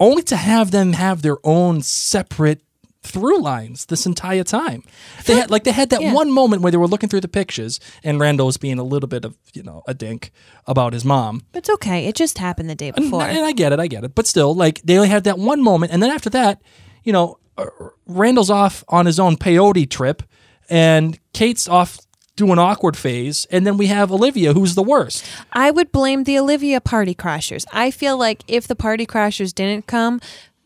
Only 0.00 0.22
to 0.24 0.36
have 0.36 0.72
them 0.72 0.94
have 0.94 1.22
their 1.22 1.36
own 1.44 1.82
separate 1.82 2.62
through 3.04 3.38
lines 3.40 3.86
this 3.86 4.06
entire 4.06 4.42
time. 4.44 4.82
They 5.26 5.36
had 5.36 5.50
like 5.50 5.64
they 5.64 5.70
had 5.72 5.90
that 5.90 6.00
Yeah. 6.02 6.12
one 6.12 6.32
moment 6.32 6.62
where 6.62 6.72
they 6.72 6.78
were 6.78 6.88
looking 6.88 7.08
through 7.08 7.20
the 7.20 7.28
pictures 7.28 7.78
and 8.02 8.18
Randall 8.18 8.46
was 8.46 8.56
being 8.56 8.78
a 8.78 8.82
little 8.84 9.06
bit 9.08 9.24
of, 9.24 9.36
you 9.52 9.62
know, 9.62 9.82
a 9.86 9.94
dink 9.94 10.32
about 10.66 10.92
his 10.94 11.04
mom. 11.04 11.42
But 11.52 11.58
it's 11.60 11.70
okay. 11.70 12.06
It 12.06 12.14
just 12.16 12.38
happened 12.38 12.68
the 12.70 12.74
day 12.74 12.90
before. 12.90 13.22
And 13.22 13.44
I 13.44 13.52
get 13.52 13.72
it, 13.72 13.78
I 13.80 13.86
get 13.86 14.02
it. 14.04 14.14
But 14.14 14.26
still, 14.26 14.54
like 14.54 14.80
they 14.82 14.96
only 14.96 15.08
had 15.10 15.24
that 15.24 15.38
one 15.38 15.62
moment, 15.62 15.92
and 15.92 16.02
then 16.02 16.10
after 16.10 16.30
that, 16.30 16.60
you 17.04 17.12
know, 17.12 17.38
uh, 17.58 17.66
Randall's 18.06 18.50
off 18.50 18.82
on 18.88 19.06
his 19.06 19.20
own 19.20 19.36
peyote 19.36 19.88
trip, 19.88 20.22
and 20.68 21.18
Kate's 21.32 21.68
off 21.68 21.98
doing 22.36 22.58
awkward 22.58 22.96
phase, 22.96 23.46
and 23.52 23.64
then 23.64 23.76
we 23.76 23.86
have 23.86 24.10
Olivia, 24.10 24.52
who's 24.54 24.74
the 24.74 24.82
worst. 24.82 25.24
I 25.52 25.70
would 25.70 25.92
blame 25.92 26.24
the 26.24 26.36
Olivia 26.38 26.80
party 26.80 27.14
crashers. 27.14 27.64
I 27.72 27.92
feel 27.92 28.18
like 28.18 28.42
if 28.48 28.66
the 28.66 28.74
party 28.74 29.06
crashers 29.06 29.54
didn't 29.54 29.86
come, 29.86 30.20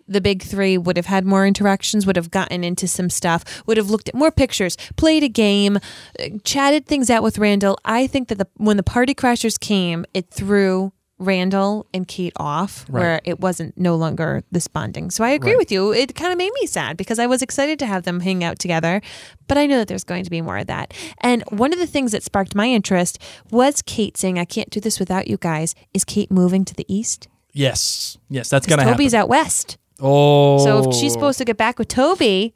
the 0.08 0.20
big 0.20 0.42
three 0.42 0.78
would 0.78 0.96
have 0.96 1.06
had 1.06 1.24
more 1.26 1.46
interactions, 1.46 2.06
would 2.06 2.16
have 2.16 2.30
gotten 2.30 2.64
into 2.64 2.88
some 2.88 3.10
stuff, 3.10 3.44
would 3.66 3.76
have 3.76 3.90
looked 3.90 4.08
at 4.08 4.14
more 4.14 4.30
pictures, 4.30 4.76
played 4.96 5.22
a 5.22 5.28
game, 5.28 5.76
uh, 5.76 6.28
chatted 6.44 6.86
things 6.86 7.10
out 7.10 7.22
with 7.22 7.38
Randall. 7.38 7.78
I 7.84 8.06
think 8.06 8.28
that 8.28 8.38
the 8.38 8.48
when 8.56 8.76
the 8.76 8.82
party 8.82 9.14
crashers 9.14 9.58
came, 9.60 10.04
it 10.14 10.30
threw 10.30 10.92
Randall 11.20 11.84
and 11.92 12.06
Kate 12.06 12.32
off, 12.36 12.88
where 12.88 13.20
it 13.24 13.40
wasn't 13.40 13.76
no 13.76 13.96
longer 13.96 14.44
this 14.52 14.68
bonding. 14.68 15.10
So 15.10 15.24
I 15.24 15.30
agree 15.30 15.50
Right. 15.50 15.58
with 15.58 15.72
you. 15.72 15.92
It 15.92 16.14
kind 16.14 16.30
of 16.30 16.38
made 16.38 16.52
me 16.60 16.66
sad 16.68 16.96
because 16.96 17.18
I 17.18 17.26
was 17.26 17.42
excited 17.42 17.76
to 17.80 17.86
have 17.86 18.04
them 18.04 18.20
hang 18.20 18.44
out 18.44 18.60
together, 18.60 19.00
but 19.48 19.58
I 19.58 19.66
know 19.66 19.78
that 19.78 19.88
there's 19.88 20.04
going 20.04 20.22
to 20.22 20.30
be 20.30 20.40
more 20.40 20.58
of 20.58 20.68
that. 20.68 20.94
And 21.20 21.42
one 21.50 21.72
of 21.72 21.80
the 21.80 21.88
things 21.88 22.12
that 22.12 22.22
sparked 22.22 22.54
my 22.54 22.66
interest 22.68 23.18
was 23.50 23.82
Kate 23.82 24.16
saying, 24.16 24.38
"I 24.38 24.44
can't 24.44 24.70
do 24.70 24.78
this 24.78 25.00
without 25.00 25.26
you 25.26 25.38
guys." 25.38 25.74
Is 25.92 26.04
Kate 26.04 26.30
moving 26.30 26.64
to 26.64 26.74
the 26.74 26.86
east? 26.86 27.26
Yes, 27.52 28.16
yes, 28.30 28.48
that's 28.48 28.66
gonna 28.68 28.82
happen. 28.82 28.94
Toby's 28.94 29.12
happen. 29.12 29.22
out 29.24 29.28
west. 29.28 29.76
Oh, 30.00 30.58
So 30.64 30.90
if 30.90 30.96
she's 30.96 31.12
supposed 31.12 31.38
to 31.38 31.44
get 31.44 31.56
back 31.56 31.78
with 31.78 31.88
Toby, 31.88 32.54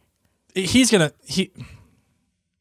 he's 0.55 0.91
gonna 0.91 1.13
he 1.25 1.51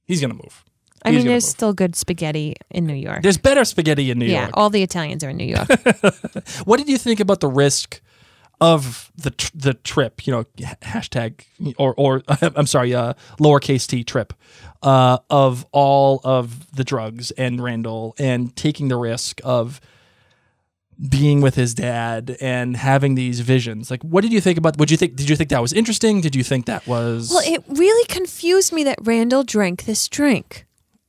he's 0.06 0.22
gonna 0.22 0.34
move. 0.34 0.64
I 1.04 1.10
He's 1.12 1.20
mean, 1.20 1.28
there's 1.30 1.46
move. 1.46 1.50
still 1.52 1.74
good 1.74 1.96
spaghetti 1.96 2.56
in 2.70 2.86
New 2.86 2.94
York. 2.94 3.24
There's 3.24 3.38
better 3.40 3.66
spaghetti 3.66 4.12
in 4.12 4.20
New 4.20 4.28
yeah, 4.28 4.42
York. 4.42 4.50
Yeah, 4.50 4.62
all 4.62 4.70
the 4.70 4.84
Italians 4.84 5.24
are 5.24 5.30
in 5.30 5.38
New 5.38 5.46
York. 5.46 5.68
What 6.66 6.78
did 6.78 6.90
you 6.90 6.98
think 7.00 7.20
about 7.20 7.40
the 7.40 7.48
risk 7.48 8.02
of 8.60 9.12
the 9.16 9.32
tr- 9.32 9.52
the 9.56 9.74
trip? 9.74 10.28
You 10.28 10.34
know, 10.34 10.44
hashtag 10.84 11.44
or 11.78 11.96
or 11.98 12.22
I'm 12.42 12.68
sorry, 12.68 12.94
uh, 12.94 13.14
lowercase 13.40 13.88
t 13.88 14.04
trip 14.04 14.34
uh, 14.84 15.18
of 15.30 15.66
all 15.72 16.22
of 16.24 16.72
the 16.76 16.84
drugs 16.84 17.32
and 17.32 17.60
Randall 17.62 18.14
and 18.20 18.56
taking 18.56 18.88
the 18.90 18.98
risk 18.98 19.42
of 19.44 19.82
being 21.10 21.42
with 21.42 21.56
his 21.56 21.74
dad 21.74 22.38
and 22.40 22.78
having 22.78 23.16
these 23.16 23.40
visions. 23.40 23.90
Like, 23.90 24.04
what 24.04 24.22
did 24.22 24.32
you 24.32 24.42
think 24.42 24.58
about? 24.58 24.78
Would 24.78 24.92
you 24.92 24.98
think? 24.98 25.16
Did 25.16 25.30
you 25.30 25.36
think 25.36 25.50
that 25.50 25.62
was 25.62 25.74
interesting? 25.74 26.22
Did 26.22 26.36
you 26.36 26.44
think 26.44 26.66
that 26.66 26.86
was 26.88 27.32
well, 27.32 27.44
it 27.46 27.64
really 27.68 28.06
confused 28.08 28.72
me 28.72 28.84
that 28.84 29.00
Randall 29.02 29.44
drank 29.44 29.86
this 29.86 30.08
drink. 30.08 30.66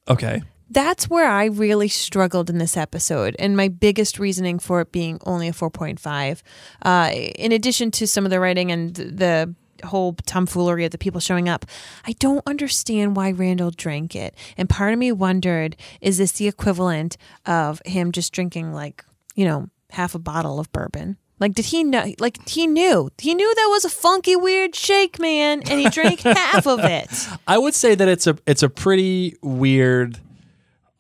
okay? 0.09 0.43
that's 0.73 1.11
where 1.11 1.29
I 1.29 1.45
really 1.45 1.89
struggled 1.89 2.49
in 2.49 2.59
this 2.59 2.77
episode, 2.77 3.37
and 3.39 3.57
my 3.57 3.69
biggest 3.69 4.19
reasoning 4.19 4.59
for 4.59 4.81
it 4.81 4.91
being 4.91 5.21
only 5.27 5.49
a 5.49 5.53
4.5. 5.53 6.43
Uh, 6.83 7.11
in 7.13 7.53
addition 7.53 7.91
to 7.93 8.07
some 8.07 8.25
of 8.25 8.31
the 8.31 8.41
writing 8.41 8.73
and 8.73 8.95
the 8.95 9.55
whole 9.85 10.15
tomfoolery 10.27 10.85
of 10.85 10.91
the 10.91 10.99
people 10.99 11.21
showing 11.21 11.49
up, 11.49 11.67
I 12.07 12.13
don't 12.13 12.47
understand 12.47 13.17
why 13.17 13.33
Randall 13.33 13.71
drank 13.71 14.17
it. 14.17 14.35
And 14.57 14.69
part 14.69 14.93
of 14.93 14.99
me 14.99 15.13
wondered 15.13 15.77
is 16.01 16.19
this 16.19 16.33
the 16.33 16.49
equivalent 16.49 17.17
of 17.45 17.83
him 17.85 18.11
just 18.13 18.33
drinking, 18.33 18.73
like, 18.73 19.05
you 19.35 19.45
know, 19.45 19.69
half 19.93 20.15
a 20.15 20.19
bottle 20.19 20.59
of 20.59 20.71
bourbon? 20.73 21.17
Like, 21.39 21.55
did 21.55 21.67
he 21.67 21.83
know? 21.83 22.13
Like, 22.19 22.49
he 22.49 22.67
knew. 22.67 23.11
He 23.19 23.35
knew 23.35 23.55
that 23.55 23.69
was 23.71 23.85
a 23.85 23.89
funky, 23.89 24.37
weird 24.37 24.77
shake, 24.77 25.19
man, 25.19 25.63
and 25.69 25.81
he 25.81 25.89
drank 25.89 26.21
half 26.21 26.67
of 26.67 26.81
it. 26.81 27.11
I 27.47 27.59
would 27.59 27.75
say 27.75 27.95
that 27.95 28.09
it's 28.09 28.27
a 28.27 28.37
it's 28.47 28.63
a 28.63 28.69
pretty 28.69 29.37
weird 29.43 30.21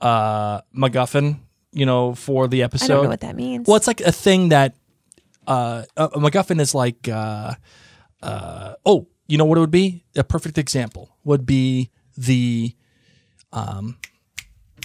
uh 0.00 0.62
MacGuffin, 0.76 1.38
you 1.72 1.86
know, 1.86 2.14
for 2.14 2.48
the 2.48 2.62
episode. 2.62 2.84
I 2.84 2.88
don't 2.88 3.02
know 3.04 3.10
what 3.10 3.20
that 3.20 3.36
means. 3.36 3.68
Well, 3.68 3.76
it's 3.76 3.86
like 3.86 4.00
a 4.00 4.10
thing 4.10 4.48
that 4.48 4.74
uh, 5.46 5.84
a, 5.96 6.04
a 6.04 6.18
MacGuffin 6.18 6.60
is 6.60 6.74
like. 6.74 7.08
Uh, 7.08 7.54
uh, 8.22 8.74
oh, 8.86 9.08
you 9.26 9.36
know 9.38 9.44
what 9.44 9.58
it 9.58 9.60
would 9.60 9.70
be? 9.70 10.04
A 10.16 10.24
perfect 10.24 10.58
example 10.58 11.16
would 11.24 11.44
be 11.44 11.90
the 12.16 12.74
um, 13.52 13.98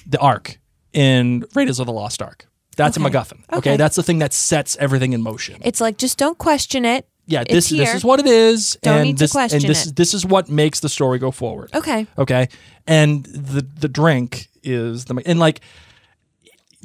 the 0.06 0.20
Ark 0.20 0.60
in 0.94 1.46
Raiders 1.54 1.80
of 1.80 1.86
the 1.86 1.94
Lost 1.94 2.22
Ark. 2.22 2.47
That's 2.78 2.96
a 2.98 3.00
MacGuffin. 3.02 3.40
Okay? 3.52 3.58
Okay. 3.58 3.78
that's 3.78 3.96
the 3.98 4.04
thing 4.04 4.20
that 4.20 4.32
sets 4.34 4.78
everything 4.80 5.12
in 5.14 5.22
motion. 5.22 5.60
It's 5.64 5.82
like 5.82 5.98
just 5.98 6.18
don't 6.18 6.38
question 6.38 6.86
it. 6.86 7.06
yeah, 7.26 7.42
It's 7.42 7.52
this 7.52 7.70
this 7.70 7.88
here. 7.90 7.96
is 7.98 8.04
what 8.06 8.20
it 8.22 8.28
is, 8.28 8.78
Don't 8.82 8.94
and 9.00 9.04
need 9.04 9.18
to 9.18 9.24
this 9.24 9.32
question 9.34 9.58
and 9.62 9.70
this 9.70 9.88
it. 9.88 9.96
this 9.96 10.14
is 10.14 10.26
what 10.26 10.48
makes 10.50 10.80
the 10.80 10.88
story 10.90 11.20
go 11.20 11.32
forward. 11.32 11.70
Okay. 11.74 12.08
Okay. 12.18 12.48
And 12.88 13.26
the 13.26 13.62
the 13.62 13.90
drink 13.90 14.48
is 14.64 15.06
the 15.06 15.22
and 15.26 15.40
like 15.40 15.60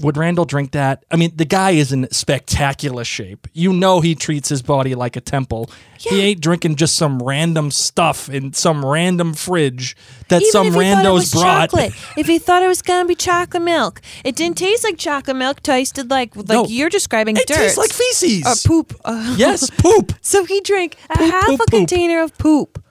would 0.02 0.16
Randall 0.16 0.44
drink 0.44 0.72
that? 0.72 1.04
I 1.10 1.16
mean, 1.16 1.32
the 1.34 1.44
guy 1.44 1.70
is 1.70 1.92
in 1.92 2.06
spectacular 2.12 3.04
shape. 3.04 3.46
You 3.52 3.72
know 3.72 4.00
he 4.00 4.14
treats 4.14 4.48
his 4.48 4.60
body 4.62 4.94
like 4.94 5.16
a 5.16 5.20
temple. 5.20 5.70
He 5.98 6.20
ain't 6.20 6.40
drinking 6.40 6.76
just 6.76 6.96
some 6.96 7.22
random 7.22 7.70
stuff 7.70 8.28
in 8.28 8.52
some 8.52 8.84
random 8.84 9.34
fridge 9.34 9.96
that 10.28 10.42
Even 10.42 10.52
some 10.52 10.66
if 10.66 10.74
he 10.74 10.80
thought 10.80 11.04
it 11.04 11.06
randos 11.06 11.14
was 11.14 11.30
brought. 11.32 11.70
chocolate, 11.70 11.92
if 12.16 12.26
he 12.26 12.38
thought 12.38 12.62
it 12.62 12.68
was 12.68 12.82
gonna 12.82 13.06
be 13.08 13.14
chocolate 13.14 13.62
milk, 13.62 14.00
it 14.24 14.34
didn't 14.36 14.58
taste 14.58 14.82
like 14.84 14.98
chocolate 14.98 15.36
milk. 15.36 15.62
Tasted 15.62 16.10
like 16.10 16.34
like 16.36 16.48
No. 16.48 16.66
you're 16.66 16.90
describing 16.90 17.36
It 17.36 17.46
dirt 17.46 17.56
tastes 17.56 17.78
like 17.78 17.90
feces. 17.92 18.44
or 18.44 18.68
poop. 18.68 19.00
Uh, 19.04 19.34
yes, 19.38 19.70
poop. 19.70 20.12
So 20.22 20.44
he 20.44 20.60
drank 20.60 20.96
a 21.10 21.18
half 21.18 21.46
poop, 21.46 21.54
a 21.60 21.70
poop. 21.70 21.70
container 21.70 22.20
of 22.22 22.36
poop. 22.38 22.82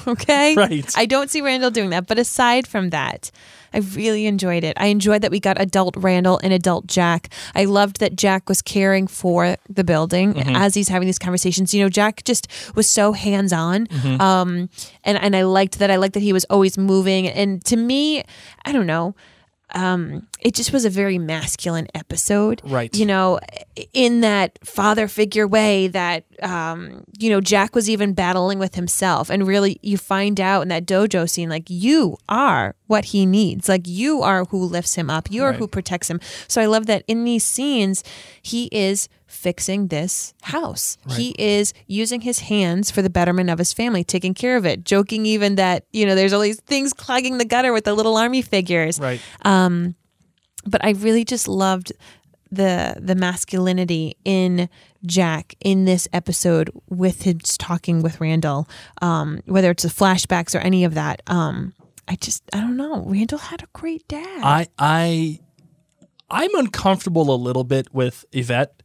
Okay. 0.08 0.56
Right. 0.56 0.92
I 0.98 1.06
don't 1.06 1.30
see 1.30 1.42
Randall 1.42 1.72
doing 1.72 1.90
that. 1.92 2.08
But 2.08 2.20
aside 2.20 2.68
from 2.68 2.90
that, 2.92 3.32
I 3.74 3.80
really 3.80 4.26
enjoyed 4.28 4.64
it. 4.64 4.76
I 4.80 4.88
enjoyed 4.88 5.22
that 5.24 5.32
we 5.32 5.40
got 5.40 5.60
adult 5.60 5.96
Randall 5.98 6.40
and 6.44 6.54
adult 6.54 6.86
Jack. 6.88 7.30
I 7.56 7.66
loved 7.66 8.00
that 8.00 8.16
Jack 8.16 8.48
was 8.50 8.62
caring 8.62 9.08
for 9.08 9.56
the 9.70 9.84
building 9.84 10.34
Mm-hmm. 10.34 10.56
as 10.56 10.74
he's 10.76 10.90
having 10.90 11.06
these 11.08 11.18
conversations. 11.20 11.74
You 11.74 11.84
know, 11.84 11.90
Jack 11.90 12.24
just 12.24 12.48
was 12.76 12.90
so 12.90 13.14
hands 13.14 13.52
on. 13.54 13.88
Mm-hmm. 13.88 14.22
Um, 14.22 14.70
and, 15.04 15.18
and 15.18 15.36
I 15.36 15.44
liked 15.44 15.80
that. 15.80 15.90
I 15.90 15.96
liked 15.96 16.14
that 16.14 16.22
he 16.24 16.34
was 16.34 16.46
always 16.50 16.78
moving. 16.78 17.28
And 17.28 17.64
to 17.66 17.76
me, 17.76 18.24
I 18.66 18.72
don't 18.72 18.88
know. 18.88 19.16
Um, 19.74 20.28
it 20.40 20.54
just 20.54 20.72
was 20.72 20.86
a 20.86 20.90
very 20.90 21.18
masculine 21.18 21.88
episode, 21.96 22.62
Right. 22.64 22.96
You 22.96 23.06
know, 23.08 23.40
in 23.94 24.22
that 24.22 24.60
father 24.64 25.08
figure 25.08 25.48
way 25.48 25.88
that 25.88 26.26
um, 26.44 27.04
you 27.18 27.30
know 27.30 27.42
Jack 27.42 27.74
was 27.74 27.90
even 27.90 28.14
battling 28.14 28.60
with 28.60 28.76
himself, 28.76 29.30
and 29.32 29.48
really 29.48 29.80
you 29.82 29.98
find 29.98 30.40
out 30.40 30.62
in 30.62 30.68
that 30.68 30.86
dojo 30.86 31.28
scene, 31.30 31.50
like 31.50 31.70
you 31.70 32.18
are 32.30 32.76
what 32.88 33.06
he 33.06 33.26
needs, 33.26 33.68
like 33.68 33.88
you 33.88 34.22
are 34.22 34.46
who 34.46 34.64
lifts 34.64 34.96
him 34.96 35.10
up, 35.10 35.32
you 35.32 35.44
are 35.44 35.50
Right. 35.52 35.60
who 35.60 35.68
protects 35.68 36.10
him. 36.10 36.20
So 36.48 36.62
I 36.62 36.66
love 36.68 36.86
that 36.86 37.04
in 37.08 37.24
these 37.24 37.44
scenes, 37.44 38.04
he 38.42 38.66
is 38.72 39.10
fixing 39.44 39.88
this 39.88 40.34
house. 40.42 40.98
He 41.10 41.36
is 41.38 41.74
using 41.88 42.22
his 42.22 42.40
hands 42.40 42.90
for 42.90 43.02
the 43.02 43.10
betterment 43.10 43.50
of 43.50 43.60
his 43.60 43.74
family, 43.74 44.04
taking 44.04 44.34
care 44.34 44.56
of 44.58 44.66
it, 44.66 44.86
joking 44.86 45.26
even 45.26 45.56
that 45.56 45.86
you 45.92 46.06
know 46.06 46.16
there's 46.16 46.34
all 46.34 46.42
these 46.42 46.62
things 46.62 46.94
clogging 46.94 47.38
the 47.38 47.46
gutter 47.46 47.74
with 47.74 47.84
the 47.84 47.94
little 47.94 48.18
army 48.18 48.42
figures 48.42 49.00
Right. 49.00 49.22
Um, 49.44 49.96
but 50.66 50.84
I 50.84 50.92
really 50.92 51.26
just 51.26 51.48
loved 51.48 51.92
the 52.52 52.96
the 53.00 53.16
masculinity 53.16 54.16
in 54.24 54.70
Jack 55.06 55.56
in 55.60 55.86
this 55.86 56.08
episode 56.14 56.70
with 56.90 57.24
just 57.24 57.60
talking 57.60 58.02
with 58.02 58.22
Randall, 58.22 58.68
um, 59.02 59.42
whether 59.46 59.72
it's 59.72 59.84
the 59.84 59.90
flashbacks 59.90 60.56
or 60.56 60.60
any 60.60 60.86
of 60.86 60.94
that. 60.94 61.22
Um, 61.28 61.74
I 62.08 62.16
just 62.16 62.44
I 62.54 62.62
don't 62.62 62.78
know. 62.78 63.04
Randall 63.06 63.40
had 63.40 63.64
a 63.64 63.68
great 63.74 64.08
dad. 64.08 64.42
I 64.44 64.68
I 64.78 65.40
I'm 66.30 66.54
uncomfortable 66.56 67.34
a 67.34 67.36
little 67.36 67.64
bit 67.64 67.94
with 67.94 68.26
Yvette 68.32 68.83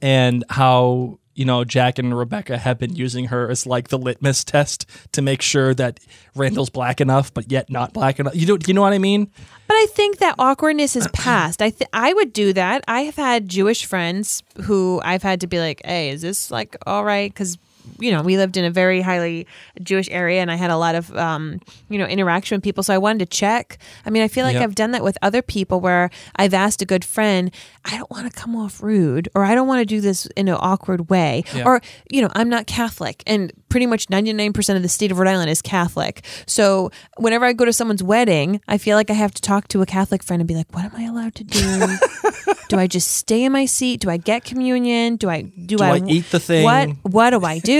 and 0.00 0.44
how 0.50 1.18
you 1.34 1.44
know 1.44 1.64
Jack 1.64 1.98
and 1.98 2.16
Rebecca 2.16 2.58
have 2.58 2.78
been 2.78 2.94
using 2.96 3.26
her 3.26 3.48
as 3.50 3.66
like 3.66 3.88
the 3.88 3.98
litmus 3.98 4.44
test 4.44 4.86
to 5.12 5.22
make 5.22 5.42
sure 5.42 5.74
that 5.74 6.00
Randall's 6.34 6.70
black 6.70 7.00
enough, 7.00 7.32
but 7.32 7.50
yet 7.50 7.70
not 7.70 7.92
black 7.92 8.18
enough. 8.18 8.34
You 8.34 8.46
know, 8.46 8.58
you 8.66 8.74
know 8.74 8.82
what 8.82 8.92
I 8.92 8.98
mean? 8.98 9.30
But 9.66 9.74
I 9.74 9.86
think 9.90 10.18
that 10.18 10.34
awkwardness 10.38 10.96
is 10.96 11.06
past. 11.12 11.62
I 11.62 11.70
th- 11.70 11.88
I 11.92 12.12
would 12.12 12.32
do 12.32 12.52
that. 12.54 12.82
I 12.88 13.02
have 13.02 13.16
had 13.16 13.48
Jewish 13.48 13.84
friends 13.84 14.42
who 14.62 15.00
I've 15.04 15.22
had 15.22 15.40
to 15.42 15.46
be 15.46 15.58
like, 15.60 15.80
"Hey, 15.84 16.10
is 16.10 16.22
this 16.22 16.50
like 16.50 16.76
all 16.86 17.04
right?" 17.04 17.30
Because 17.32 17.58
you 17.98 18.10
know, 18.10 18.22
we 18.22 18.36
lived 18.36 18.56
in 18.56 18.64
a 18.64 18.70
very 18.70 19.00
highly 19.00 19.46
Jewish 19.82 20.08
area 20.10 20.40
and 20.40 20.50
I 20.50 20.56
had 20.56 20.70
a 20.70 20.76
lot 20.76 20.94
of, 20.94 21.14
um, 21.16 21.60
you 21.88 21.98
know, 21.98 22.06
interaction 22.06 22.56
with 22.56 22.62
people. 22.64 22.82
So 22.82 22.94
I 22.94 22.98
wanted 22.98 23.18
to 23.20 23.26
check. 23.36 23.78
I 24.06 24.10
mean, 24.10 24.22
I 24.22 24.28
feel 24.28 24.44
like 24.44 24.54
Yep. 24.54 24.62
I've 24.62 24.74
done 24.74 24.90
that 24.92 25.04
with 25.04 25.16
other 25.22 25.42
people 25.42 25.80
where 25.80 26.10
I've 26.36 26.54
asked 26.54 26.82
a 26.82 26.86
good 26.86 27.04
friend, 27.04 27.50
I 27.84 27.96
don't 27.96 28.10
want 28.10 28.32
to 28.32 28.32
come 28.40 28.56
off 28.56 28.82
rude 28.82 29.28
or 29.34 29.44
I 29.44 29.54
don't 29.54 29.68
want 29.68 29.80
to 29.80 29.86
do 29.86 30.00
this 30.00 30.26
in 30.36 30.48
an 30.48 30.56
awkward 30.58 31.08
way. 31.10 31.44
Or, 31.64 31.80
you 32.10 32.20
know, 32.22 32.30
I'm 32.34 32.48
not 32.48 32.66
Catholic 32.66 33.22
and 33.26 33.52
pretty 33.68 33.86
much 33.86 34.06
99% 34.08 34.76
of 34.76 34.82
the 34.82 34.88
state 34.88 35.10
of 35.12 35.18
Rhode 35.18 35.28
Island 35.28 35.50
is 35.50 35.60
Catholic. 35.62 36.24
So 36.46 36.90
whenever 37.18 37.44
I 37.44 37.52
go 37.52 37.64
to 37.64 37.72
someone's 37.72 38.02
wedding, 38.02 38.60
I 38.66 38.78
feel 38.78 38.96
like 38.96 39.10
I 39.10 39.14
have 39.14 39.32
to 39.34 39.42
talk 39.42 39.68
to 39.68 39.82
a 39.82 39.86
Catholic 39.86 40.22
friend 40.22 40.40
and 40.40 40.48
be 40.48 40.54
like, 40.54 40.72
what 40.74 40.84
am 40.84 40.92
I 40.96 41.04
allowed 41.04 41.34
to 41.36 41.44
do? 41.44 41.98
do 42.68 42.78
I 42.78 42.86
just 42.86 43.10
stay 43.12 43.44
in 43.44 43.52
my 43.52 43.66
seat? 43.66 44.00
Do 44.00 44.10
I 44.10 44.16
get 44.16 44.44
communion? 44.44 45.16
Do 45.16 45.28
I 45.28 45.42
do, 45.42 45.76
Do 45.76 45.82
I 45.82 45.98
eat 46.06 46.30
the 46.30 46.40
thing? 46.40 46.64
What 46.64 46.90
what 47.02 47.30
do 47.30 47.44
I 47.44 47.58
do? 47.58 47.77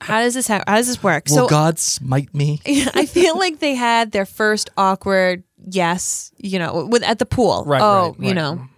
How 0.00 0.20
does 0.20 0.34
this 0.34 0.48
ha- 0.48 0.64
how 0.66 0.76
does 0.76 0.86
this 0.86 1.02
work? 1.02 1.24
Will 1.28 1.36
so 1.36 1.48
God 1.48 1.78
smite 1.78 2.34
me? 2.34 2.60
I 2.66 3.06
feel 3.06 3.38
like 3.38 3.58
they 3.58 3.74
had 3.74 4.12
their 4.12 4.26
first 4.26 4.70
awkward 4.76 5.44
yes, 5.66 6.32
you 6.38 6.58
know, 6.58 6.86
with 6.86 7.02
at 7.02 7.18
the 7.18 7.26
pool. 7.26 7.64
Right, 7.66 7.80
oh, 7.82 8.10
right, 8.10 8.20
you 8.20 8.26
right. 8.28 8.34
know. 8.34 8.68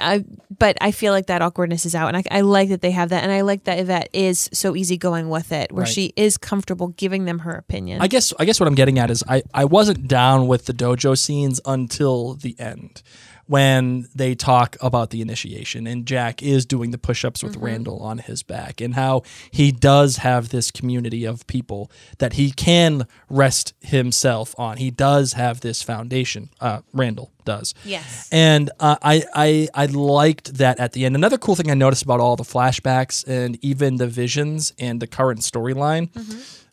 I, 0.00 0.24
but 0.58 0.76
I 0.80 0.90
feel 0.90 1.12
like 1.12 1.26
that 1.26 1.40
awkwardness 1.40 1.86
is 1.86 1.94
out, 1.94 2.08
and 2.08 2.16
I, 2.16 2.22
I 2.28 2.40
like 2.40 2.70
that 2.70 2.80
they 2.80 2.90
have 2.90 3.10
that, 3.10 3.22
and 3.22 3.30
I 3.30 3.42
like 3.42 3.64
that 3.64 3.78
Yvette 3.78 4.08
is 4.12 4.50
so 4.52 4.74
easygoing 4.74 5.28
with 5.28 5.52
it, 5.52 5.70
where 5.70 5.84
Right. 5.84 5.88
she 5.92 6.12
is 6.16 6.36
comfortable 6.36 6.88
giving 6.88 7.26
them 7.26 7.40
her 7.40 7.52
opinion. 7.52 8.00
I 8.00 8.08
guess 8.08 8.32
I 8.38 8.44
guess 8.44 8.58
what 8.58 8.66
I'm 8.66 8.74
getting 8.74 8.98
at 8.98 9.10
is 9.10 9.22
I, 9.28 9.42
I 9.52 9.64
wasn't 9.66 10.08
down 10.08 10.48
with 10.48 10.66
the 10.66 10.72
dojo 10.72 11.16
scenes 11.16 11.60
until 11.64 12.34
the 12.34 12.56
end 12.58 13.02
when 13.46 14.08
they 14.14 14.34
talk 14.34 14.76
about 14.80 15.10
the 15.10 15.20
initiation 15.20 15.86
and 15.86 16.06
Jack 16.06 16.42
is 16.42 16.64
doing 16.64 16.90
the 16.90 16.98
push-ups 16.98 17.42
with 17.42 17.56
Randall 17.56 18.00
on 18.00 18.18
his 18.18 18.42
back 18.42 18.80
and 18.80 18.94
how 18.94 19.22
he 19.50 19.70
does 19.70 20.18
have 20.18 20.48
this 20.48 20.70
community 20.70 21.24
of 21.24 21.46
people 21.46 21.90
that 22.18 22.34
he 22.34 22.50
can 22.50 23.06
rest 23.28 23.74
himself 23.80 24.54
on. 24.58 24.78
He 24.78 24.90
does 24.90 25.34
have 25.34 25.60
this 25.60 25.82
foundation. 25.82 26.50
Uh, 26.60 26.80
Randall 26.92 27.32
does. 27.44 27.74
Yes. 27.84 28.28
And 28.32 28.70
uh, 28.80 28.96
I, 29.02 29.24
I 29.34 29.68
I 29.74 29.86
liked 29.86 30.54
that 30.54 30.80
at 30.80 30.92
the 30.92 31.04
end. 31.04 31.14
Another 31.14 31.36
cool 31.36 31.54
thing 31.54 31.70
I 31.70 31.74
noticed 31.74 32.02
about 32.02 32.20
all 32.20 32.36
the 32.36 32.44
flashbacks 32.44 33.26
and 33.28 33.58
even 33.62 33.96
the 33.96 34.06
visions 34.06 34.72
and 34.78 35.00
the 35.00 35.06
current 35.06 35.40
storyline, 35.40 36.08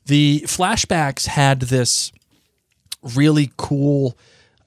the 0.05 0.43
flashbacks 0.47 1.25
had 1.27 1.61
this 1.61 2.11
really 3.15 3.51
cool, 3.57 4.17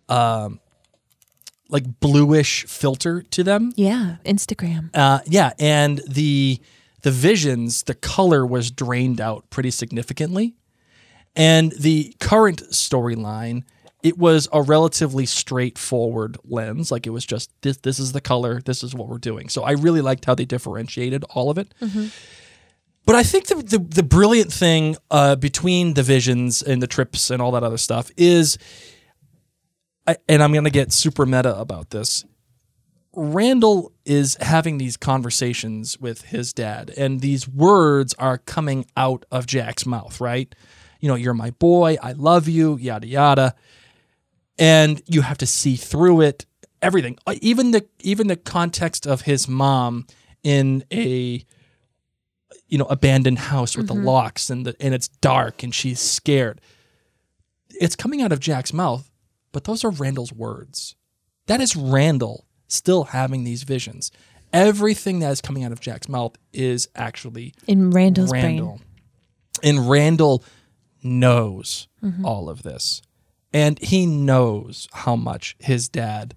um, 0.09 0.61
like 1.69 2.01
bluish 2.01 2.67
filter 2.67 3.23
to 3.23 3.43
them. 3.43 3.73
yeah, 3.77 4.17
Instagram. 4.25 4.91
Uh, 4.95 5.21
yeah, 5.27 5.53
and 5.59 6.01
the 6.09 6.61
the 7.03 7.11
visions, 7.11 7.83
the 7.83 7.95
color 7.95 8.47
was 8.47 8.71
drained 8.71 9.21
out 9.21 9.49
pretty 9.51 9.71
significantly, 9.71 10.55
and 11.37 11.73
the 11.73 12.15
current 12.21 12.63
storyline, 12.71 13.65
it 14.03 14.17
was 14.19 14.49
a 14.53 14.63
relatively 14.63 15.27
straightforward 15.27 16.37
lens. 16.45 16.91
Like 16.91 17.07
it 17.07 17.11
was 17.11 17.25
just 17.27 17.51
this. 17.63 17.79
This 17.79 17.99
is 17.99 18.13
the 18.13 18.21
color. 18.21 18.61
This 18.65 18.83
is 18.83 18.95
what 18.95 19.09
we're 19.09 19.19
doing. 19.19 19.49
So 19.49 19.63
I 19.65 19.73
really 19.73 20.01
liked 20.01 20.25
how 20.27 20.35
they 20.35 20.45
differentiated 20.45 21.25
all 21.31 21.51
of 21.51 21.59
it. 21.59 21.75
But 23.07 23.17
I 23.17 23.23
think 23.23 23.49
the, 23.49 23.57
the 23.57 23.79
the 23.79 24.03
brilliant 24.03 24.51
thing 24.53 24.97
uh, 25.11 25.37
between 25.37 25.95
the 25.95 26.03
visions 26.03 26.63
and 26.63 26.81
the 26.83 26.87
trips 26.87 27.31
and 27.31 27.43
all 27.43 27.51
that 27.53 27.63
other 27.63 27.77
stuff 27.77 28.11
is, 28.17 28.57
I, 30.07 30.17
and 30.29 30.43
I'm 30.43 30.53
gonna 30.53 30.71
get 30.71 30.93
super 30.93 31.27
meta 31.27 31.59
about 31.59 31.91
this. 31.91 32.25
Randall 33.17 33.93
is 34.05 34.37
having 34.41 34.79
these 34.79 34.97
conversations 34.97 35.99
with 36.01 36.23
his 36.23 36.53
dad, 36.53 36.93
and 36.97 37.21
these 37.21 37.49
words 37.49 38.15
are 38.15 38.39
coming 38.39 38.87
out 38.97 39.25
of 39.31 39.47
Jack's 39.47 39.87
mouth, 39.87 40.21
right? 40.21 40.53
You 41.01 41.09
know, 41.09 41.15
you're 41.15 41.35
my 41.35 41.51
boy, 41.51 41.97
I 42.03 42.13
love 42.13 42.49
you, 42.49 42.77
yada 42.77 43.07
yada. 43.07 43.55
And 44.59 45.03
you 45.07 45.23
have 45.23 45.39
to 45.39 45.47
see 45.47 45.77
through 45.77 46.21
it, 46.23 46.47
everything. 46.81 47.19
Uh, 47.27 47.35
Even 47.41 47.73
the 47.73 47.87
even 48.01 48.27
the 48.27 48.37
context 48.37 49.07
of 49.07 49.23
his 49.23 49.49
mom 49.49 50.07
in 50.43 50.85
a 50.93 51.45
you 52.69 52.79
know, 52.79 52.87
abandoned 52.87 53.39
house 53.39 53.77
with 53.77 53.87
the 53.87 53.95
locks 53.95 54.51
and 54.51 54.67
the 54.67 54.75
and 54.81 54.95
it's 54.95 55.09
dark 55.09 55.63
and 55.63 55.75
she's 55.75 56.01
scared. 56.01 56.61
It's 57.71 57.95
coming 57.95 58.23
out 58.23 58.33
of 58.33 58.41
Jack's 58.41 58.73
mouth, 58.73 59.11
but 59.55 59.65
those 59.65 59.85
are 59.85 59.91
Randall's 59.91 60.33
words. 60.33 60.97
That 61.47 61.61
is 61.61 61.77
Randall 61.77 62.47
still 62.67 63.05
having 63.05 63.45
these 63.45 63.63
visions. 63.63 64.11
Everything 64.53 65.21
that 65.21 65.31
is 65.31 65.41
coming 65.41 65.65
out 65.65 65.73
of 65.73 65.81
Jack's 65.81 66.09
mouth 66.09 66.37
is 66.53 66.89
actually 66.95 67.55
In 67.67 67.91
Randall's 67.91 68.33
Randall. 68.33 68.67
brain. 68.67 68.81
And 69.63 69.89
Randall 69.89 70.45
knows 71.03 71.89
mm-hmm. 72.03 72.27
all 72.27 72.51
of 72.51 72.63
this. 72.63 73.01
And 73.53 73.79
he 73.79 74.05
knows 74.05 74.89
how 74.93 75.15
much 75.15 75.57
his 75.61 75.89
dad 75.89 76.35